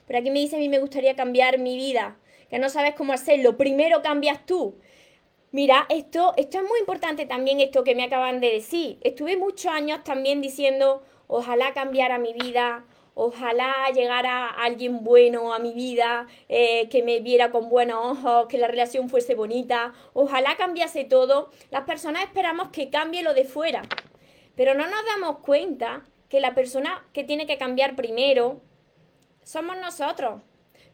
Pero 0.10 0.22
aquí 0.22 0.32
me 0.32 0.40
dice, 0.40 0.56
a 0.56 0.60
mí 0.60 0.70
me 0.70 0.80
gustaría 0.80 1.16
cambiar 1.16 1.60
mi 1.60 1.78
vida, 1.78 2.18
que 2.50 2.58
no 2.58 2.70
sabes 2.70 2.96
cómo 2.96 3.14
hacerlo. 3.14 3.58
Primero 3.58 4.02
cambias 4.02 4.44
tú. 4.44 4.74
Mira, 5.52 5.86
esto, 5.90 6.34
esto 6.36 6.58
es 6.58 6.64
muy 6.64 6.80
importante 6.80 7.28
también, 7.28 7.60
esto 7.60 7.84
que 7.84 7.94
me 7.94 8.06
acaban 8.06 8.40
de 8.40 8.50
decir. 8.50 8.98
Estuve 9.02 9.38
muchos 9.38 9.72
años 9.72 10.04
también 10.04 10.42
diciendo, 10.42 11.04
ojalá 11.28 11.76
cambiara 11.76 12.18
mi 12.18 12.34
vida, 12.34 12.86
ojalá 13.14 13.72
llegara 13.94 14.48
alguien 14.48 15.04
bueno 15.04 15.54
a 15.54 15.60
mi 15.60 15.74
vida, 15.74 16.26
eh, 16.48 16.90
que 16.90 17.04
me 17.04 17.20
viera 17.20 17.52
con 17.52 17.70
buenos 17.70 18.18
ojos, 18.18 18.48
que 18.48 18.58
la 18.58 18.68
relación 18.68 19.10
fuese 19.10 19.36
bonita, 19.36 19.94
ojalá 20.14 20.58
cambiase 20.58 21.04
todo. 21.04 21.52
Las 21.70 21.84
personas 21.84 22.24
esperamos 22.24 22.70
que 22.70 22.90
cambie 22.90 23.22
lo 23.22 23.36
de 23.36 23.46
fuera, 23.46 23.84
pero 24.56 24.74
no 24.74 24.88
nos 24.88 25.06
damos 25.06 25.38
cuenta 25.44 26.08
que 26.30 26.40
la 26.40 26.56
persona 26.56 27.06
que 27.14 27.24
tiene 27.24 27.46
que 27.46 27.60
cambiar 27.60 27.96
primero 27.96 28.64
somos 29.44 29.78
nosotros. 29.78 30.42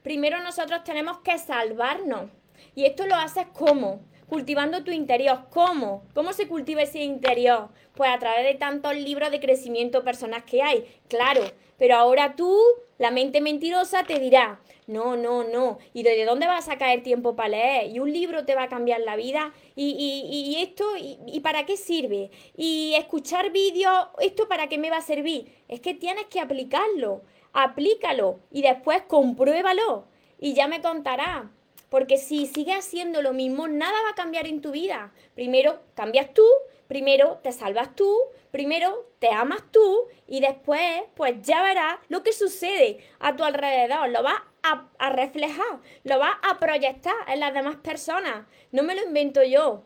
Primero 0.02 0.42
nosotros 0.42 0.84
tenemos 0.84 1.20
que 1.20 1.38
salvarnos. 1.38 2.30
Y 2.75 2.86
esto 2.86 3.08
lo 3.08 3.16
haces 3.16 3.48
como? 3.54 4.02
Cultivando 4.28 4.84
tu 4.84 4.92
interior. 4.92 5.48
¿Cómo? 5.50 6.04
¿Cómo 6.14 6.34
se 6.34 6.48
cultiva 6.48 6.82
ese 6.82 7.00
interior? 7.00 7.70
Pues 7.96 8.10
a 8.12 8.20
través 8.20 8.46
de 8.46 8.56
tantos 8.56 8.96
libros 8.96 9.32
de 9.32 9.40
crecimiento 9.40 10.04
personal 10.04 10.46
que 10.46 10.62
hay. 10.62 10.86
Claro, 11.08 11.42
pero 11.78 11.96
ahora 11.96 12.36
tú, 12.36 12.58
la 12.98 13.12
mente 13.12 13.42
mentirosa, 13.42 14.04
te 14.04 14.20
dirá, 14.20 14.60
no, 14.88 15.16
no, 15.18 15.44
no. 15.44 15.80
¿Y 15.94 16.04
de 16.04 16.25
dónde 16.25 16.48
vas 16.48 16.68
a 16.68 16.72
sacar 16.74 17.02
tiempo 17.02 17.36
para 17.36 17.50
leer? 17.50 17.92
¿Y 17.92 18.00
un 18.00 18.12
libro 18.12 18.46
te 18.46 18.56
va 18.56 18.64
a 18.64 18.70
cambiar 18.70 19.02
la 19.02 19.16
vida? 19.16 19.54
¿Y, 19.75 19.90
y, 19.90 20.52
y 20.52 20.62
esto, 20.62 20.86
y, 20.98 21.18
y, 21.25 21.40
para 21.40 21.66
qué 21.66 21.78
sirve? 21.78 22.30
¿Y 22.56 22.94
escuchar 22.96 23.52
vídeos, 23.52 24.08
esto 24.20 24.48
para 24.48 24.68
qué 24.68 24.78
me 24.78 24.90
va 24.90 24.98
a 24.98 25.02
servir? 25.02 25.52
Es 25.68 25.80
que 25.82 25.94
tienes 25.94 26.25
que 26.25 26.40
aplicarlo 26.40 27.24
aplícalo 27.55 28.41
y 28.51 28.62
después 28.62 29.01
compruébalo 29.07 30.05
y 30.38 30.53
ya 30.53 30.67
me 30.67 30.81
contará. 30.81 31.50
Porque 31.89 32.17
si 32.17 32.45
sigues 32.45 32.77
haciendo 32.77 33.21
lo 33.21 33.31
mismo, 33.31 33.67
nada 33.67 33.95
va 34.03 34.09
a 34.09 34.15
cambiar 34.15 34.45
en 34.47 34.62
tu 34.62 34.71
vida. 34.71 35.13
Primero 35.33 35.79
cambias 35.95 36.33
tú, 36.33 36.45
primero 36.88 37.39
te 37.41 37.53
salvas 37.53 37.95
tú, 37.95 38.13
primero 38.51 39.09
te 39.19 39.29
amas 39.29 39.63
tú 39.71 40.07
y 40.27 40.41
después 40.41 41.03
pues 41.15 41.35
ya 41.41 41.63
verás 41.63 41.97
lo 42.09 42.21
que 42.21 42.33
sucede 42.33 43.00
a 43.19 43.35
tu 43.35 43.43
alrededor. 43.43 44.09
Lo 44.09 44.21
vas 44.24 44.41
a, 44.63 44.89
a 45.00 45.09
reflejar, 45.12 45.79
lo 46.03 46.19
vas 46.19 46.35
a 46.43 46.59
proyectar 46.59 47.15
en 47.27 47.39
las 47.39 47.53
demás 47.53 47.77
personas. 47.77 48.45
No 48.71 48.83
me 48.83 48.95
lo 48.95 49.03
invento 49.03 49.41
yo. 49.43 49.83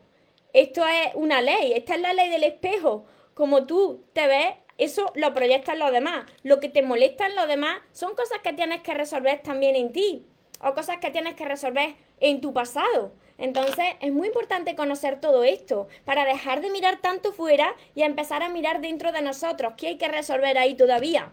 Esto 0.52 0.84
es 0.84 1.14
una 1.14 1.40
ley, 1.40 1.74
esta 1.74 1.94
es 1.94 2.00
la 2.00 2.12
ley 2.12 2.28
del 2.28 2.42
espejo. 2.42 3.04
Como 3.34 3.66
tú 3.66 4.04
te 4.12 4.26
ves, 4.26 4.54
eso 4.80 5.12
lo 5.14 5.32
proyectas 5.34 5.74
en 5.74 5.80
los 5.80 5.92
demás. 5.92 6.24
Lo 6.42 6.60
que 6.60 6.68
te 6.68 6.82
molesta 6.82 7.26
en 7.26 7.36
los 7.36 7.48
demás 7.48 7.80
son 7.92 8.14
cosas 8.14 8.38
que 8.42 8.52
tienes 8.52 8.82
que 8.82 8.94
resolver 8.94 9.40
también 9.40 9.76
en 9.76 9.92
ti 9.92 10.26
o 10.62 10.74
cosas 10.74 10.98
que 10.98 11.10
tienes 11.10 11.34
que 11.34 11.44
resolver 11.44 11.94
en 12.20 12.40
tu 12.40 12.52
pasado. 12.52 13.12
Entonces 13.38 13.86
es 14.00 14.12
muy 14.12 14.28
importante 14.28 14.76
conocer 14.76 15.20
todo 15.20 15.44
esto 15.44 15.88
para 16.04 16.24
dejar 16.24 16.60
de 16.60 16.70
mirar 16.70 17.00
tanto 17.00 17.32
fuera 17.32 17.74
y 17.94 18.02
empezar 18.02 18.42
a 18.42 18.50
mirar 18.50 18.80
dentro 18.80 19.12
de 19.12 19.22
nosotros. 19.22 19.72
¿Qué 19.76 19.88
hay 19.88 19.96
que 19.96 20.08
resolver 20.08 20.58
ahí 20.58 20.74
todavía? 20.74 21.32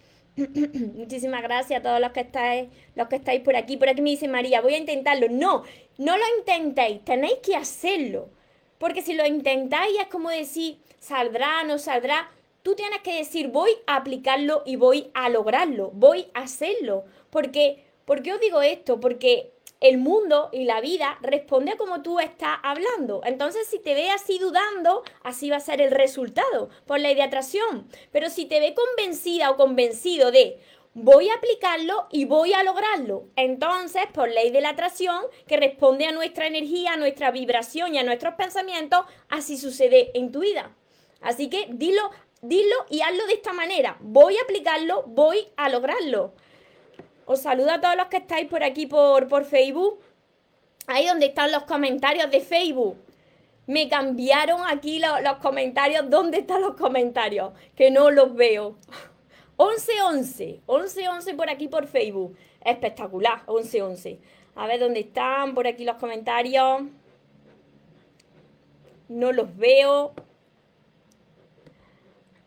Muchísimas 0.36 1.42
gracias 1.42 1.78
a 1.78 1.82
todos 1.82 2.00
los 2.00 2.10
que 2.10 2.20
estáis, 2.20 2.68
los 2.96 3.06
que 3.06 3.16
estáis 3.16 3.40
por 3.40 3.54
aquí. 3.54 3.76
Por 3.76 3.88
aquí 3.88 4.02
me 4.02 4.10
dice 4.10 4.26
María, 4.26 4.60
voy 4.60 4.74
a 4.74 4.78
intentarlo. 4.78 5.28
No, 5.30 5.62
no 5.96 6.16
lo 6.16 6.24
intentéis, 6.38 7.04
tenéis 7.04 7.38
que 7.40 7.54
hacerlo. 7.54 8.30
Porque 8.78 9.02
si 9.02 9.14
lo 9.14 9.24
intentáis 9.24 9.96
es 10.00 10.08
como 10.08 10.30
decir, 10.30 10.78
saldrá, 10.98 11.62
no 11.62 11.78
saldrá 11.78 12.28
tú 12.64 12.74
tienes 12.74 13.02
que 13.02 13.18
decir, 13.18 13.48
voy 13.48 13.70
a 13.86 13.94
aplicarlo 13.94 14.62
y 14.66 14.74
voy 14.74 15.10
a 15.14 15.28
lograrlo, 15.28 15.90
voy 15.92 16.26
a 16.34 16.40
hacerlo. 16.40 17.04
Porque, 17.30 17.84
¿Por 18.04 18.22
qué 18.22 18.32
os 18.32 18.40
digo 18.40 18.60
esto? 18.60 19.00
Porque 19.00 19.52
el 19.80 19.98
mundo 19.98 20.48
y 20.52 20.64
la 20.64 20.80
vida 20.80 21.18
responde 21.20 21.72
a 21.72 21.76
como 21.76 22.02
tú 22.02 22.20
estás 22.20 22.58
hablando. 22.62 23.20
Entonces, 23.24 23.66
si 23.66 23.78
te 23.78 23.94
ve 23.94 24.10
así 24.10 24.38
dudando, 24.38 25.02
así 25.22 25.50
va 25.50 25.56
a 25.56 25.60
ser 25.60 25.80
el 25.80 25.90
resultado 25.90 26.70
por 26.86 27.00
ley 27.00 27.14
de 27.14 27.22
atracción. 27.22 27.86
Pero 28.12 28.30
si 28.30 28.46
te 28.46 28.60
ve 28.60 28.74
convencida 28.74 29.50
o 29.50 29.56
convencido 29.56 30.30
de 30.30 30.58
voy 30.94 31.28
a 31.28 31.34
aplicarlo 31.34 32.06
y 32.10 32.24
voy 32.24 32.54
a 32.54 32.62
lograrlo, 32.62 33.24
entonces, 33.36 34.04
por 34.12 34.30
ley 34.30 34.50
de 34.50 34.62
la 34.62 34.70
atracción, 34.70 35.22
que 35.46 35.58
responde 35.58 36.06
a 36.06 36.12
nuestra 36.12 36.46
energía, 36.46 36.94
a 36.94 36.96
nuestra 36.96 37.30
vibración 37.30 37.94
y 37.94 37.98
a 37.98 38.04
nuestros 38.04 38.34
pensamientos, 38.34 39.04
así 39.28 39.58
sucede 39.58 40.12
en 40.14 40.32
tu 40.32 40.40
vida. 40.40 40.74
Así 41.24 41.48
que 41.48 41.68
dilo 41.70 42.10
dilo 42.48 42.76
y 42.90 43.00
hazlo 43.00 43.26
de 43.26 43.34
esta 43.34 43.52
manera. 43.52 43.96
Voy 44.00 44.36
a 44.36 44.42
aplicarlo, 44.42 45.04
voy 45.06 45.48
a 45.56 45.68
lograrlo. 45.68 46.32
Os 47.26 47.40
saludo 47.40 47.72
a 47.72 47.80
todos 47.80 47.96
los 47.96 48.06
que 48.06 48.18
estáis 48.18 48.48
por 48.48 48.62
aquí 48.62 48.86
por, 48.86 49.28
por 49.28 49.44
Facebook. 49.44 49.98
Ahí 50.86 51.06
donde 51.06 51.26
están 51.26 51.50
los 51.50 51.64
comentarios 51.64 52.30
de 52.30 52.40
Facebook. 52.40 52.98
Me 53.66 53.88
cambiaron 53.88 54.60
aquí 54.66 55.00
los, 55.00 55.38
comentarios. 55.40 56.10
¿Dónde 56.10 56.38
están 56.38 56.60
los 56.60 56.76
comentarios? 56.76 57.52
Que 57.74 57.90
no 57.90 58.10
los 58.10 58.34
veo. 58.34 58.76
11-11. 59.56 60.60
11-11 60.66 61.36
por 61.36 61.48
aquí 61.48 61.68
por 61.68 61.86
Facebook. 61.86 62.36
Espectacular. 62.62 63.46
11-11. 63.46 64.18
A 64.56 64.66
ver 64.66 64.80
dónde 64.80 65.00
están 65.00 65.54
por 65.54 65.66
aquí 65.66 65.84
los 65.84 65.96
comentarios. 65.96 66.82
No 69.08 69.32
los 69.32 69.56
veo. 69.56 70.14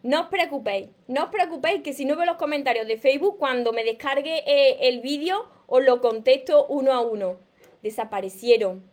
No 0.03 0.21
os 0.21 0.27
preocupéis, 0.27 0.89
no 1.07 1.23
os 1.25 1.29
preocupéis 1.29 1.81
que 1.81 1.93
si 1.93 2.05
no 2.05 2.15
veo 2.15 2.25
los 2.25 2.37
comentarios 2.37 2.87
de 2.87 2.97
Facebook, 2.97 3.37
cuando 3.37 3.73
me 3.73 3.83
descargue 3.83 4.43
eh, 4.45 4.87
el 4.87 5.01
vídeo, 5.01 5.49
os 5.65 5.83
lo 5.83 6.01
contesto 6.01 6.65
uno 6.67 6.93
a 6.93 7.01
uno. 7.01 7.39
Desaparecieron. 7.81 8.83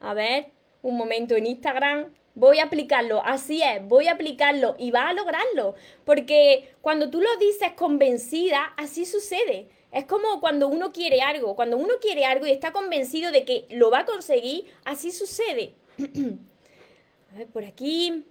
A 0.00 0.14
ver, 0.14 0.50
un 0.82 0.96
momento 0.96 1.34
en 1.34 1.46
Instagram. 1.46 2.12
Voy 2.34 2.60
a 2.60 2.64
aplicarlo, 2.64 3.20
así 3.24 3.62
es, 3.62 3.84
voy 3.88 4.06
a 4.06 4.12
aplicarlo 4.12 4.76
y 4.78 4.92
va 4.92 5.08
a 5.08 5.12
lograrlo. 5.12 5.74
Porque 6.04 6.72
cuando 6.80 7.10
tú 7.10 7.20
lo 7.20 7.36
dices 7.38 7.72
convencida, 7.72 8.74
así 8.76 9.06
sucede. 9.06 9.68
Es 9.90 10.04
como 10.04 10.40
cuando 10.40 10.68
uno 10.68 10.92
quiere 10.92 11.20
algo, 11.20 11.56
cuando 11.56 11.76
uno 11.76 11.94
quiere 12.00 12.26
algo 12.26 12.46
y 12.46 12.50
está 12.50 12.70
convencido 12.72 13.32
de 13.32 13.44
que 13.44 13.66
lo 13.70 13.90
va 13.90 14.00
a 14.00 14.04
conseguir, 14.04 14.66
así 14.84 15.10
sucede. 15.10 15.74
a 17.32 17.38
ver, 17.38 17.48
por 17.48 17.64
aquí. 17.64 18.24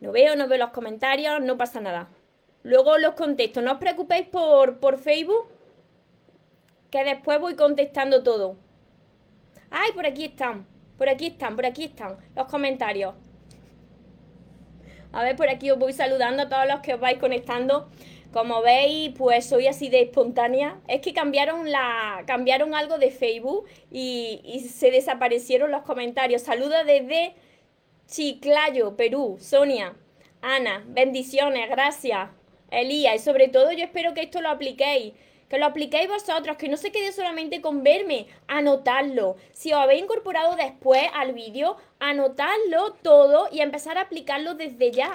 No 0.00 0.12
veo, 0.12 0.34
no 0.34 0.48
veo 0.48 0.58
los 0.58 0.70
comentarios, 0.70 1.40
no 1.42 1.56
pasa 1.58 1.80
nada. 1.80 2.08
Luego 2.62 2.98
los 2.98 3.14
contesto. 3.14 3.62
No 3.62 3.72
os 3.72 3.78
preocupéis 3.78 4.26
por, 4.26 4.78
por 4.78 4.98
Facebook, 4.98 5.46
que 6.90 7.04
después 7.04 7.38
voy 7.38 7.54
contestando 7.54 8.22
todo. 8.22 8.56
Ay, 9.70 9.92
por 9.92 10.06
aquí 10.06 10.24
están. 10.24 10.66
Por 10.98 11.08
aquí 11.08 11.28
están, 11.28 11.56
por 11.56 11.64
aquí 11.64 11.84
están 11.84 12.18
los 12.36 12.46
comentarios. 12.46 13.14
A 15.12 15.22
ver, 15.22 15.36
por 15.36 15.48
aquí 15.48 15.70
os 15.70 15.78
voy 15.78 15.92
saludando 15.92 16.42
a 16.42 16.48
todos 16.48 16.66
los 16.66 16.80
que 16.80 16.94
os 16.94 17.00
vais 17.00 17.18
conectando. 17.18 17.90
Como 18.32 18.62
veis, 18.62 19.12
pues 19.16 19.46
soy 19.46 19.66
así 19.66 19.88
de 19.88 20.02
espontánea. 20.02 20.78
Es 20.88 21.00
que 21.00 21.12
cambiaron 21.12 21.70
la 21.70 22.22
cambiaron 22.26 22.74
algo 22.74 22.98
de 22.98 23.10
Facebook 23.10 23.66
y, 23.90 24.40
y 24.44 24.60
se 24.60 24.90
desaparecieron 24.90 25.70
los 25.70 25.82
comentarios. 25.82 26.42
Saludos 26.42 26.86
desde 26.86 27.34
Chiclayo, 28.10 28.96
Perú, 28.96 29.36
Sonia, 29.40 29.94
Ana, 30.42 30.82
bendiciones, 30.88 31.70
gracias, 31.70 32.28
Elías, 32.72 33.14
y 33.14 33.18
sobre 33.20 33.46
todo 33.46 33.70
yo 33.70 33.84
espero 33.84 34.14
que 34.14 34.22
esto 34.22 34.40
lo 34.40 34.48
apliquéis, 34.48 35.12
que 35.48 35.58
lo 35.58 35.66
apliquéis 35.66 36.08
vosotros, 36.08 36.56
que 36.56 36.68
no 36.68 36.76
se 36.76 36.90
quede 36.90 37.12
solamente 37.12 37.60
con 37.60 37.84
verme, 37.84 38.26
anotadlo. 38.48 39.36
Si 39.52 39.72
os 39.72 39.78
habéis 39.78 40.02
incorporado 40.02 40.56
después 40.56 41.04
al 41.14 41.34
vídeo, 41.34 41.76
anotadlo 42.00 42.94
todo 43.00 43.48
y 43.52 43.60
empezar 43.60 43.96
a 43.96 44.02
aplicarlo 44.02 44.54
desde 44.54 44.90
ya. 44.90 45.12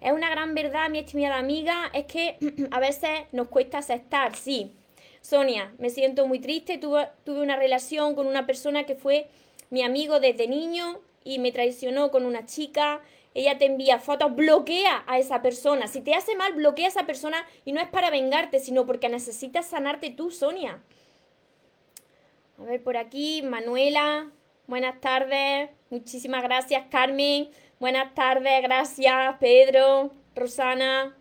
Es 0.00 0.12
una 0.12 0.30
gran 0.30 0.54
verdad, 0.54 0.88
mi 0.88 1.00
estimada 1.00 1.36
amiga, 1.36 1.90
es 1.92 2.06
que 2.06 2.38
a 2.70 2.80
veces 2.80 3.10
nos 3.32 3.48
cuesta 3.48 3.78
aceptar, 3.78 4.34
sí. 4.34 4.72
Sonia, 5.20 5.74
me 5.78 5.90
siento 5.90 6.26
muy 6.26 6.38
triste, 6.38 6.78
tuve, 6.78 7.08
tuve 7.24 7.42
una 7.42 7.56
relación 7.56 8.14
con 8.14 8.26
una 8.26 8.46
persona 8.46 8.84
que 8.84 8.94
fue 8.94 9.28
mi 9.68 9.82
amigo 9.82 10.20
desde 10.20 10.48
niño, 10.48 11.00
y 11.28 11.38
me 11.38 11.52
traicionó 11.52 12.10
con 12.10 12.24
una 12.24 12.46
chica, 12.46 13.02
ella 13.34 13.58
te 13.58 13.66
envía 13.66 13.98
fotos, 13.98 14.34
bloquea 14.34 15.04
a 15.06 15.18
esa 15.18 15.42
persona. 15.42 15.86
Si 15.86 16.00
te 16.00 16.14
hace 16.14 16.34
mal, 16.36 16.54
bloquea 16.54 16.86
a 16.86 16.88
esa 16.88 17.04
persona 17.04 17.46
y 17.66 17.72
no 17.72 17.82
es 17.82 17.88
para 17.88 18.08
vengarte, 18.08 18.60
sino 18.60 18.86
porque 18.86 19.10
necesitas 19.10 19.66
sanarte 19.66 20.08
tú, 20.08 20.30
Sonia. 20.30 20.82
A 22.58 22.62
ver, 22.62 22.82
por 22.82 22.96
aquí, 22.96 23.42
Manuela, 23.42 24.30
buenas 24.66 24.98
tardes. 25.02 25.68
Muchísimas 25.90 26.42
gracias, 26.42 26.86
Carmen. 26.90 27.50
Buenas 27.78 28.14
tardes, 28.14 28.62
gracias, 28.62 29.36
Pedro, 29.38 30.10
Rosana. 30.34 31.14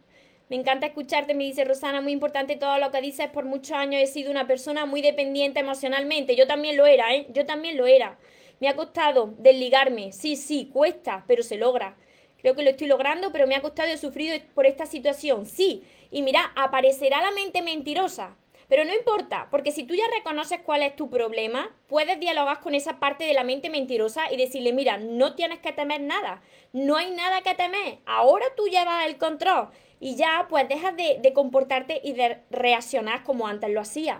Me 0.48 0.56
encanta 0.56 0.86
escucharte, 0.86 1.34
me 1.34 1.44
dice 1.44 1.66
Rosana, 1.66 2.00
muy 2.00 2.14
importante 2.14 2.56
todo 2.56 2.78
lo 2.78 2.92
que 2.92 3.02
dices. 3.02 3.28
Por 3.28 3.44
muchos 3.44 3.74
años 3.74 4.02
he 4.02 4.08
sido 4.08 4.32
una 4.32 4.48
persona 4.48 4.86
muy 4.86 5.02
dependiente 5.02 5.60
emocionalmente. 5.60 6.38
Yo 6.38 6.48
también 6.48 6.78
lo 6.78 6.86
era, 6.86 7.14
¿eh? 7.14 7.28
Yo 7.34 7.46
también 7.46 7.76
lo 7.76 7.86
era. 7.86 8.18
Me 8.60 8.70
ha 8.70 8.76
costado 8.76 9.34
desligarme. 9.38 10.12
Sí, 10.12 10.36
sí, 10.36 10.70
cuesta, 10.72 11.24
pero 11.28 11.44
se 11.44 11.58
logra. 11.58 11.96
Creo 12.40 12.56
que 12.56 12.64
lo 12.64 12.70
estoy 12.70 12.88
logrando, 12.88 13.32
pero 13.32 13.48
me 13.48 13.56
ha 13.56 13.62
costado 13.62 13.92
y 13.92 13.98
sufrido 13.98 14.38
por 14.54 14.66
esta 14.66 14.86
situación. 14.86 15.46
Sí. 15.46 15.84
Y 16.12 16.22
mira, 16.22 16.52
aparecerá 16.56 17.22
la 17.22 17.32
mente 17.32 17.62
mentirosa. 17.62 18.38
Pero 18.70 18.84
no 18.84 18.94
importa, 18.94 19.48
porque 19.50 19.72
si 19.72 19.84
tú 19.84 19.96
ya 19.96 20.04
reconoces 20.14 20.60
cuál 20.60 20.84
es 20.84 20.96
tu 20.96 21.10
problema, 21.10 21.74
puedes 21.88 22.20
dialogar 22.20 22.60
con 22.60 22.76
esa 22.76 23.00
parte 23.00 23.24
de 23.24 23.34
la 23.34 23.46
mente 23.46 23.70
mentirosa 23.70 24.32
y 24.32 24.36
decirle, 24.36 24.74
mira, 24.74 24.98
no 24.98 25.36
tienes 25.36 25.60
que 25.60 25.72
temer 25.72 26.02
nada, 26.02 26.42
no 26.74 26.98
hay 26.98 27.12
nada 27.12 27.42
que 27.44 27.56
temer, 27.56 28.00
ahora 28.06 28.46
tú 28.58 28.68
llevas 28.68 29.06
el 29.06 29.18
control 29.18 29.70
y 30.02 30.18
ya 30.18 30.48
pues 30.50 30.68
dejas 30.68 30.98
de, 30.98 31.18
de 31.22 31.32
comportarte 31.32 32.02
y 32.04 32.12
de 32.12 32.40
reaccionar 32.50 33.24
como 33.24 33.48
antes 33.48 33.70
lo 33.70 33.80
hacías. 33.80 34.20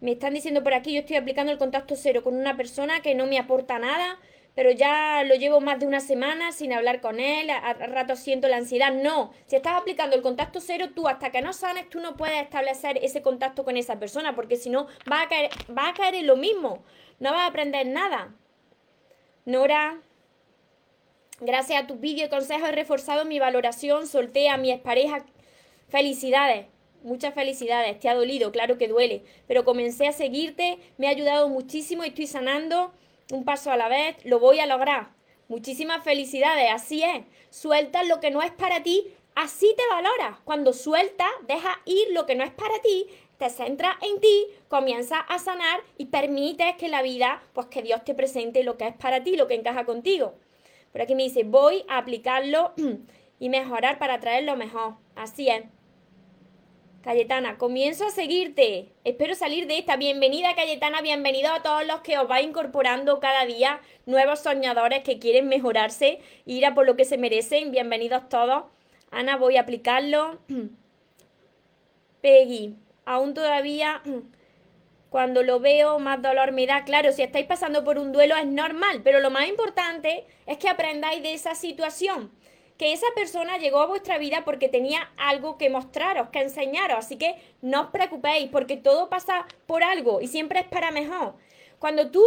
Me 0.00 0.12
están 0.12 0.34
diciendo 0.34 0.62
por 0.62 0.74
aquí, 0.74 0.92
yo 0.92 1.00
estoy 1.00 1.16
aplicando 1.16 1.52
el 1.52 1.58
contacto 1.58 1.96
cero 1.96 2.22
con 2.22 2.34
una 2.34 2.56
persona 2.56 3.00
que 3.00 3.14
no 3.14 3.26
me 3.26 3.38
aporta 3.38 3.78
nada, 3.78 4.18
pero 4.54 4.70
ya 4.70 5.24
lo 5.24 5.34
llevo 5.34 5.60
más 5.60 5.80
de 5.80 5.86
una 5.86 6.00
semana 6.00 6.52
sin 6.52 6.72
hablar 6.72 7.00
con 7.00 7.18
él, 7.18 7.50
a, 7.50 7.72
rato 7.72 8.14
siento 8.14 8.46
la 8.48 8.56
ansiedad. 8.56 8.92
No, 8.92 9.32
si 9.46 9.56
estás 9.56 9.74
aplicando 9.74 10.14
el 10.14 10.22
contacto 10.22 10.60
cero, 10.60 10.90
tú 10.94 11.08
hasta 11.08 11.30
que 11.30 11.42
no 11.42 11.52
sanes, 11.52 11.88
tú 11.90 12.00
no 12.00 12.16
puedes 12.16 12.42
establecer 12.42 12.98
ese 13.02 13.22
contacto 13.22 13.64
con 13.64 13.76
esa 13.76 13.98
persona, 13.98 14.34
porque 14.34 14.56
si 14.56 14.70
no, 14.70 14.86
va 15.10 15.22
a 15.22 15.28
caer, 15.28 15.50
va 15.76 15.88
a 15.88 15.94
caer 15.94 16.14
en 16.14 16.26
lo 16.26 16.36
mismo, 16.36 16.84
no 17.18 17.32
vas 17.32 17.42
a 17.42 17.46
aprender 17.46 17.86
nada. 17.86 18.34
Nora, 19.44 20.00
gracias 21.40 21.82
a 21.82 21.86
tus 21.86 21.98
vídeos 21.98 22.28
y 22.28 22.30
consejos 22.30 22.68
he 22.68 22.72
reforzado 22.72 23.24
mi 23.24 23.38
valoración, 23.38 24.06
solté 24.06 24.48
a 24.48 24.56
mi 24.56 24.70
expareja. 24.70 25.24
Felicidades. 25.88 26.73
Muchas 27.04 27.34
felicidades, 27.34 28.00
te 28.00 28.08
ha 28.08 28.14
dolido, 28.14 28.50
claro 28.50 28.76
que 28.78 28.88
duele, 28.88 29.22
pero 29.46 29.64
comencé 29.64 30.08
a 30.08 30.12
seguirte, 30.12 30.78
me 30.98 31.06
ha 31.06 31.10
ayudado 31.10 31.48
muchísimo 31.48 32.02
y 32.02 32.08
estoy 32.08 32.26
sanando 32.26 32.92
un 33.30 33.44
paso 33.44 33.70
a 33.70 33.76
la 33.76 33.88
vez, 33.88 34.16
lo 34.24 34.40
voy 34.40 34.58
a 34.58 34.66
lograr. 34.66 35.10
Muchísimas 35.46 36.02
felicidades, 36.02 36.70
así 36.72 37.04
es. 37.04 37.22
Suelta 37.50 38.02
lo 38.02 38.18
que 38.18 38.32
no 38.32 38.42
es 38.42 38.50
para 38.50 38.82
ti 38.82 39.12
Así 39.34 39.74
te 39.76 39.82
valoras. 39.90 40.38
Cuando 40.44 40.72
sueltas, 40.72 41.30
deja 41.48 41.80
ir 41.86 42.12
lo 42.12 42.24
que 42.24 42.36
no 42.36 42.44
es 42.44 42.52
para 42.52 42.80
ti, 42.82 43.08
te 43.36 43.50
centras 43.50 43.96
en 44.00 44.20
ti, 44.20 44.46
comienzas 44.68 45.20
a 45.28 45.40
sanar 45.40 45.80
y 45.98 46.06
permites 46.06 46.76
que 46.76 46.88
la 46.88 47.02
vida, 47.02 47.42
pues 47.52 47.66
que 47.66 47.82
Dios 47.82 48.04
te 48.04 48.14
presente 48.14 48.62
lo 48.62 48.76
que 48.76 48.86
es 48.86 48.94
para 48.94 49.24
ti, 49.24 49.36
lo 49.36 49.48
que 49.48 49.54
encaja 49.54 49.84
contigo. 49.84 50.34
Por 50.92 51.02
aquí 51.02 51.16
me 51.16 51.24
dice, 51.24 51.42
voy 51.42 51.84
a 51.88 51.98
aplicarlo 51.98 52.74
y 53.40 53.48
mejorar 53.48 53.98
para 53.98 54.20
traer 54.20 54.44
lo 54.44 54.56
mejor. 54.56 54.94
Así 55.16 55.48
es. 55.48 55.64
Cayetana, 57.04 57.58
comienzo 57.58 58.06
a 58.06 58.10
seguirte. 58.10 58.88
Espero 59.04 59.34
salir 59.34 59.66
de 59.66 59.76
esta. 59.76 59.96
Bienvenida, 59.96 60.54
Cayetana. 60.54 61.02
Bienvenido 61.02 61.52
a 61.52 61.62
todos 61.62 61.86
los 61.86 62.00
que 62.00 62.16
os 62.16 62.30
va 62.30 62.40
incorporando 62.40 63.20
cada 63.20 63.44
día. 63.44 63.82
Nuevos 64.06 64.40
soñadores 64.40 65.02
que 65.02 65.18
quieren 65.18 65.46
mejorarse, 65.46 66.20
ir 66.46 66.64
a 66.64 66.72
por 66.72 66.86
lo 66.86 66.96
que 66.96 67.04
se 67.04 67.18
merecen. 67.18 67.72
Bienvenidos 67.72 68.26
todos. 68.30 68.64
Ana, 69.10 69.36
voy 69.36 69.58
a 69.58 69.60
aplicarlo. 69.60 70.38
Peggy, 72.22 72.74
aún 73.04 73.34
todavía 73.34 74.00
cuando 75.10 75.42
lo 75.42 75.60
veo 75.60 75.98
más 75.98 76.22
dolor 76.22 76.52
me 76.52 76.66
da. 76.66 76.84
Claro, 76.84 77.12
si 77.12 77.20
estáis 77.20 77.44
pasando 77.44 77.84
por 77.84 77.98
un 77.98 78.12
duelo 78.12 78.34
es 78.34 78.46
normal, 78.46 79.02
pero 79.04 79.20
lo 79.20 79.30
más 79.30 79.46
importante 79.46 80.24
es 80.46 80.56
que 80.56 80.70
aprendáis 80.70 81.22
de 81.22 81.34
esa 81.34 81.54
situación 81.54 82.32
que 82.76 82.92
esa 82.92 83.06
persona 83.14 83.58
llegó 83.58 83.80
a 83.80 83.86
vuestra 83.86 84.18
vida 84.18 84.44
porque 84.44 84.68
tenía 84.68 85.12
algo 85.16 85.58
que 85.58 85.70
mostraros, 85.70 86.28
que 86.30 86.40
enseñaros. 86.40 86.98
Así 86.98 87.16
que 87.16 87.36
no 87.62 87.82
os 87.82 87.86
preocupéis 87.88 88.50
porque 88.50 88.76
todo 88.76 89.08
pasa 89.08 89.46
por 89.66 89.82
algo 89.82 90.20
y 90.20 90.28
siempre 90.28 90.60
es 90.60 90.66
para 90.66 90.90
mejor. 90.90 91.34
Cuando 91.78 92.10
tú 92.10 92.24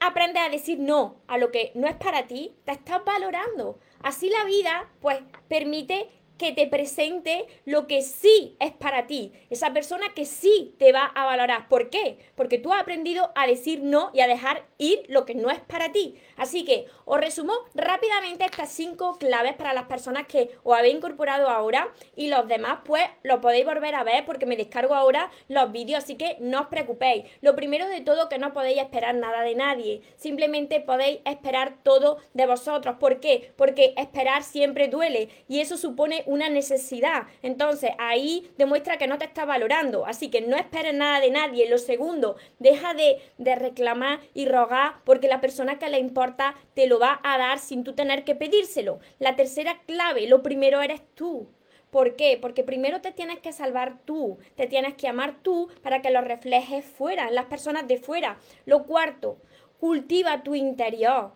aprendes 0.00 0.42
a 0.42 0.48
decir 0.48 0.78
no 0.78 1.16
a 1.26 1.38
lo 1.38 1.50
que 1.50 1.72
no 1.74 1.86
es 1.86 1.96
para 1.96 2.26
ti, 2.26 2.54
te 2.64 2.72
estás 2.72 3.04
valorando. 3.04 3.78
Así 4.02 4.28
la 4.28 4.44
vida 4.44 4.88
pues 5.00 5.18
permite 5.48 6.08
que 6.38 6.52
te 6.52 6.66
presente 6.66 7.46
lo 7.64 7.86
que 7.86 8.02
sí 8.02 8.56
es 8.60 8.72
para 8.72 9.06
ti, 9.06 9.32
esa 9.50 9.72
persona 9.72 10.12
que 10.14 10.24
sí 10.24 10.74
te 10.78 10.92
va 10.92 11.04
a 11.04 11.24
valorar. 11.24 11.68
¿Por 11.68 11.90
qué? 11.90 12.18
Porque 12.34 12.58
tú 12.58 12.72
has 12.72 12.82
aprendido 12.82 13.32
a 13.34 13.46
decir 13.46 13.80
no 13.82 14.10
y 14.12 14.20
a 14.20 14.26
dejar 14.26 14.66
ir 14.78 15.04
lo 15.08 15.24
que 15.24 15.34
no 15.34 15.50
es 15.50 15.60
para 15.60 15.92
ti. 15.92 16.16
Así 16.36 16.64
que 16.64 16.86
os 17.04 17.20
resumo 17.20 17.52
rápidamente 17.74 18.44
estas 18.44 18.70
cinco 18.70 19.16
claves 19.18 19.54
para 19.54 19.72
las 19.72 19.84
personas 19.84 20.26
que 20.26 20.50
os 20.62 20.76
habéis 20.76 20.96
incorporado 20.96 21.48
ahora 21.48 21.92
y 22.16 22.28
los 22.28 22.48
demás 22.48 22.80
pues 22.84 23.04
lo 23.22 23.40
podéis 23.40 23.64
volver 23.64 23.94
a 23.94 24.04
ver 24.04 24.24
porque 24.24 24.46
me 24.46 24.56
descargo 24.56 24.94
ahora 24.94 25.30
los 25.48 25.70
vídeos, 25.72 26.02
así 26.02 26.16
que 26.16 26.36
no 26.40 26.62
os 26.62 26.66
preocupéis. 26.66 27.24
Lo 27.40 27.54
primero 27.54 27.86
de 27.88 28.00
todo 28.00 28.28
que 28.28 28.38
no 28.38 28.52
podéis 28.52 28.78
esperar 28.78 29.14
nada 29.14 29.42
de 29.42 29.54
nadie, 29.54 30.02
simplemente 30.16 30.80
podéis 30.80 31.20
esperar 31.24 31.76
todo 31.82 32.18
de 32.32 32.46
vosotros. 32.46 32.96
¿Por 32.98 33.20
qué? 33.20 33.52
Porque 33.56 33.94
esperar 33.96 34.42
siempre 34.42 34.88
duele 34.88 35.28
y 35.48 35.60
eso 35.60 35.76
supone 35.76 36.23
una 36.26 36.48
necesidad. 36.48 37.26
Entonces 37.42 37.90
ahí 37.98 38.50
demuestra 38.56 38.98
que 38.98 39.06
no 39.06 39.18
te 39.18 39.24
está 39.24 39.44
valorando. 39.44 40.06
Así 40.06 40.30
que 40.30 40.40
no 40.40 40.56
esperes 40.56 40.94
nada 40.94 41.20
de 41.20 41.30
nadie. 41.30 41.68
Lo 41.68 41.78
segundo, 41.78 42.36
deja 42.58 42.94
de, 42.94 43.18
de 43.38 43.54
reclamar 43.54 44.20
y 44.34 44.46
rogar 44.46 44.96
porque 45.04 45.28
la 45.28 45.40
persona 45.40 45.78
que 45.78 45.88
le 45.88 45.98
importa 45.98 46.54
te 46.74 46.86
lo 46.86 46.98
va 46.98 47.20
a 47.22 47.38
dar 47.38 47.58
sin 47.58 47.84
tú 47.84 47.94
tener 47.94 48.24
que 48.24 48.34
pedírselo. 48.34 49.00
La 49.18 49.36
tercera 49.36 49.80
clave, 49.86 50.26
lo 50.26 50.42
primero 50.42 50.82
eres 50.82 51.02
tú. 51.14 51.48
¿Por 51.90 52.16
qué? 52.16 52.38
Porque 52.40 52.64
primero 52.64 53.00
te 53.00 53.12
tienes 53.12 53.38
que 53.38 53.52
salvar 53.52 54.00
tú, 54.04 54.38
te 54.56 54.66
tienes 54.66 54.94
que 54.94 55.06
amar 55.06 55.36
tú 55.42 55.70
para 55.80 56.02
que 56.02 56.10
lo 56.10 56.22
reflejes 56.22 56.84
fuera, 56.84 57.28
en 57.28 57.36
las 57.36 57.44
personas 57.44 57.86
de 57.86 57.98
fuera. 57.98 58.36
Lo 58.66 58.82
cuarto, 58.82 59.38
cultiva 59.78 60.42
tu 60.42 60.56
interior 60.56 61.32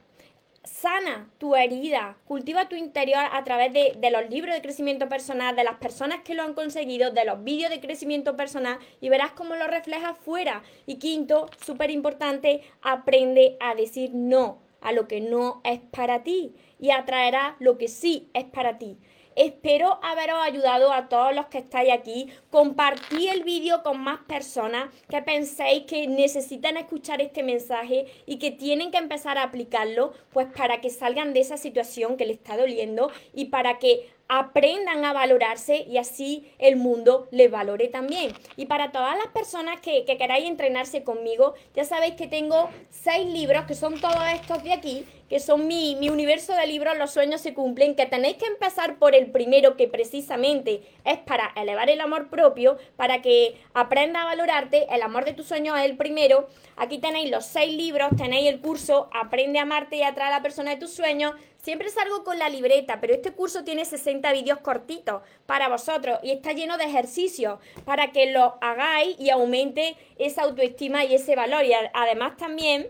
sana 0.68 1.28
tu 1.38 1.56
herida, 1.56 2.16
cultiva 2.26 2.68
tu 2.68 2.76
interior 2.76 3.25
a 3.32 3.42
través 3.44 3.72
de, 3.72 4.10
los 4.10 4.28
libros 4.30 4.54
de 4.54 4.62
crecimiento 4.62 5.08
personal, 5.08 5.56
de 5.56 5.64
las 5.64 5.76
personas 5.76 6.20
que 6.22 6.34
lo 6.34 6.42
han 6.42 6.54
conseguido, 6.54 7.10
de 7.10 7.25
los 7.25 7.42
vídeos 7.42 7.70
de 7.70 7.80
crecimiento 7.80 8.37
personal 8.37 8.78
y 9.00 9.08
verás 9.08 9.32
cómo 9.32 9.56
lo 9.56 9.66
reflejas 9.66 10.16
fuera. 10.18 10.62
Y 10.87 10.96
quinto, 10.96 11.48
súper 11.64 11.90
importante, 11.90 12.62
aprende 12.83 13.57
a 13.61 13.74
decir 13.74 14.11
no 14.14 14.61
a 14.81 14.92
lo 14.92 15.09
que 15.09 15.20
no 15.20 15.61
es 15.64 15.81
para 15.90 16.22
ti 16.22 16.54
y 16.78 16.90
atraerá 16.90 17.57
lo 17.59 17.78
que 17.78 17.88
sí 17.88 18.28
es 18.35 18.44
para 18.44 18.78
ti. 18.78 18.98
Espero 19.38 20.01
haberos 20.03 20.38
ayudado 20.42 20.92
a 20.92 21.09
todos 21.09 21.33
los 21.33 21.46
que 21.46 21.59
estáis 21.59 21.92
aquí. 21.92 22.29
Compartí 22.51 23.29
el 23.29 23.44
vídeo 23.44 23.85
con 23.85 24.01
más 24.01 24.18
personas 24.27 24.92
que 25.09 25.22
penséis 25.22 25.85
que 25.85 26.09
necesitan 26.09 26.77
escuchar 26.77 27.20
este 27.20 27.44
mensaje 27.44 28.07
y 28.27 28.40
que 28.40 28.51
tienen 28.51 28.90
que 28.90 28.98
empezar 28.98 29.38
a 29.38 29.44
aplicarlo, 29.44 30.12
pues 30.33 30.48
para 30.48 30.81
que 30.81 30.90
salgan 30.90 31.35
de 31.35 31.40
esa 31.40 31.57
situación 31.57 32.16
que 32.16 32.27
les 32.27 32.38
está 32.38 32.57
doliendo 32.57 33.12
y 33.33 33.44
para 33.44 33.79
que 33.79 34.11
aprendan 34.29 35.05
a 35.05 35.12
valorarse 35.12 35.85
y 35.88 35.97
así 35.97 36.53
el 36.59 36.77
mundo 36.77 37.29
les 37.31 37.51
valore 37.51 37.88
también. 37.88 38.33
Y 38.57 38.67
para 38.67 38.93
todas 38.93 39.17
las 39.17 39.29
personas 39.29 39.81
que, 39.81 40.05
que, 40.05 40.19
queráis 40.19 40.47
entrenarse 40.47 41.03
conmigo, 41.03 41.55
ya 41.75 41.85
sabéis 41.85 42.14
que 42.14 42.27
tengo 42.27 42.69
seis 42.91 43.27
libros 43.27 43.64
que 43.64 43.75
son 43.75 44.01
todos 44.01 44.23
estos 44.33 44.62
de 44.62 44.73
aquí, 44.73 45.07
que 45.29 45.41
son 45.41 45.67
mi, 45.67 45.97
mi 45.97 46.09
universo 46.09 46.55
de 46.55 46.67
libros, 46.67 46.97
Los 46.97 47.12
sueños 47.12 47.41
se 47.41 47.55
cumplen, 47.55 47.95
que 47.95 48.07
tenéis 48.07 48.37
que 48.37 48.47
empezar 48.47 48.99
por 48.99 49.14
el 49.14 49.31
primero 49.31 49.77
que 49.77 49.88
precisamente 49.88 50.83
es 51.05 51.19
para 51.19 51.53
elevar 51.57 51.91
el 51.91 52.01
amor 52.01 52.29
propio, 52.29 52.79
para 52.97 53.21
que 53.21 53.57
aprenda 53.75 54.23
a 54.23 54.27
valorarte, 54.27 54.87
el 54.91 55.03
amor 55.03 55.25
de 55.25 55.35
tus 55.35 55.47
sueños 55.47 55.79
es 55.79 55.85
el 55.85 55.97
primero. 55.97 56.49
Aquí 56.77 56.99
tenéis 56.99 57.31
los 57.31 57.45
seis 57.45 57.77
libros, 57.77 58.11
tenéis 58.17 58.49
el 58.49 58.61
curso 58.61 59.09
Aprende 59.12 59.59
a 59.59 59.62
amarte 59.62 59.97
y 59.97 60.03
atraer 60.03 60.33
a 60.33 60.37
la 60.37 60.43
persona 60.43 60.71
de 60.71 60.77
tus 60.77 60.93
sueños, 60.93 61.35
Siempre 61.62 61.90
salgo 61.90 62.23
con 62.23 62.38
la 62.38 62.49
libreta, 62.49 63.01
pero 63.01 63.12
este 63.12 63.33
curso 63.33 63.64
tiene 63.64 63.85
60 63.85 64.33
vídeos 64.33 64.61
cortitos 64.61 65.23
para 65.44 65.68
vosotros 65.68 66.18
y 66.23 66.31
está 66.31 66.53
lleno 66.53 66.79
de 66.79 66.85
ejercicios 66.85 67.59
para 67.85 68.12
que 68.12 68.31
lo 68.31 68.59
hagáis 68.61 69.18
y 69.18 69.31
aumente 69.31 69.97
esa 70.18 70.42
autoestima 70.42 71.05
y 71.05 71.14
ese 71.16 71.35
valor. 71.35 71.64
Y 71.64 71.73
además 71.92 72.37
también 72.37 72.88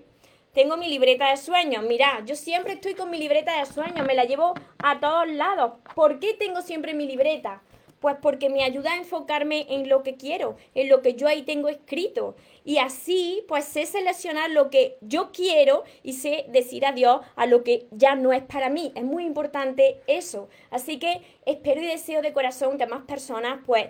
tengo 0.53 0.77
mi 0.77 0.89
libreta 0.89 1.31
de 1.31 1.39
sueños. 1.39 1.83
Mirad, 1.85 2.25
yo 2.27 2.37
siempre 2.37 2.75
estoy 2.75 2.95
con 2.95 3.11
mi 3.11 3.19
libreta 3.19 3.59
de 3.59 3.67
sueños, 3.67 4.07
me 4.07 4.15
la 4.15 4.25
llevo 4.25 4.55
a 4.83 5.01
todos 5.01 5.29
lados. 5.29 5.73
¿Por 5.95 6.19
qué 6.21 6.35
tengo 6.35 6.61
siempre 6.61 6.95
mi 6.95 7.07
libreta? 7.07 7.63
Pues 8.01 8.17
porque 8.23 8.49
me 8.49 8.63
ayuda 8.63 8.93
a 8.93 8.97
enfocarme 8.97 9.67
en 9.69 9.89
lo 9.89 10.03
que 10.03 10.17
quiero, 10.17 10.57
en 10.75 10.89
lo 10.89 11.03
que 11.03 11.15
yo 11.15 11.27
ahí 11.27 11.43
tengo 11.43 11.69
escrito. 11.69 12.37
Y 12.65 12.79
así, 12.79 13.45
pues 13.49 13.65
sé 13.65 13.87
seleccionar 13.87 14.51
lo 14.51 14.71
que 14.71 14.99
yo 15.01 15.31
quiero 15.33 15.85
y 16.03 16.13
sé 16.13 16.45
decir 16.49 16.87
adiós 16.87 17.21
a 17.35 17.47
lo 17.47 17.65
que 17.65 17.87
ya 17.91 18.15
no 18.15 18.33
es 18.33 18.43
para 18.43 18.69
mí. 18.69 18.93
Es 18.95 19.05
muy 19.05 19.25
importante 19.25 20.01
eso. 20.07 20.49
Así 20.71 20.99
que 20.99 21.23
espero 21.47 21.83
y 21.83 21.87
deseo 21.87 22.23
de 22.23 22.33
corazón 22.33 22.79
que 22.79 22.87
más 22.87 23.03
personas, 23.05 23.61
pues, 23.67 23.89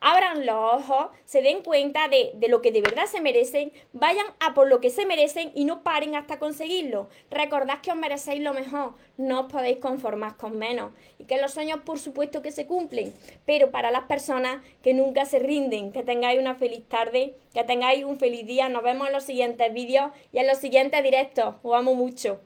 abran 0.00 0.46
los 0.46 0.56
ojos, 0.56 1.08
se 1.24 1.42
den 1.42 1.62
cuenta 1.62 2.08
de, 2.08 2.34
lo 2.48 2.62
que 2.62 2.72
de 2.72 2.80
verdad 2.80 3.06
se 3.06 3.20
merecen, 3.20 3.72
vayan 3.92 4.26
a 4.40 4.54
por 4.54 4.68
lo 4.68 4.80
que 4.80 4.90
se 4.90 5.06
merecen 5.06 5.52
y 5.54 5.64
no 5.64 5.82
paren 5.82 6.14
hasta 6.14 6.38
conseguirlo. 6.38 7.08
Recordad 7.30 7.80
que 7.80 7.90
os 7.90 7.96
merecéis 7.96 8.42
lo 8.42 8.54
mejor, 8.54 8.94
no 9.16 9.40
os 9.40 9.52
podéis 9.52 9.78
conformar 9.78 10.36
con 10.36 10.58
menos 10.58 10.92
y 11.18 11.24
que 11.24 11.40
los 11.40 11.52
sueños 11.52 11.80
por 11.84 11.98
supuesto 11.98 12.42
que 12.42 12.52
se 12.52 12.66
cumplen, 12.66 13.12
pero 13.44 13.70
para 13.70 13.90
las 13.90 14.04
personas 14.04 14.62
que 14.82 14.94
nunca 14.94 15.24
se 15.24 15.38
rinden, 15.38 15.92
que 15.92 16.02
tengáis 16.02 16.40
una 16.40 16.54
feliz 16.54 16.84
tarde, 16.88 17.34
que 17.52 17.64
tengáis 17.64 18.04
un 18.04 18.18
feliz 18.18 18.46
día, 18.46 18.68
nos 18.68 18.82
vemos 18.82 19.08
en 19.08 19.12
los 19.12 19.24
siguientes 19.24 19.72
vídeos 19.72 20.10
y 20.32 20.38
en 20.38 20.46
los 20.46 20.58
siguientes 20.58 21.02
directos, 21.02 21.56
os 21.62 21.74
amo 21.74 21.94
mucho. 21.94 22.40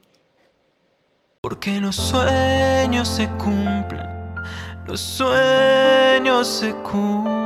Porque 1.41 1.71
los 1.81 1.97
sueños 1.97 3.07
se 3.09 3.27
cumplen, 3.31 4.07
los 4.87 5.01
sueños 5.01 6.47
se 6.47 6.73
cumplen. 6.75 7.42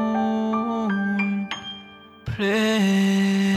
pray. 2.38 3.57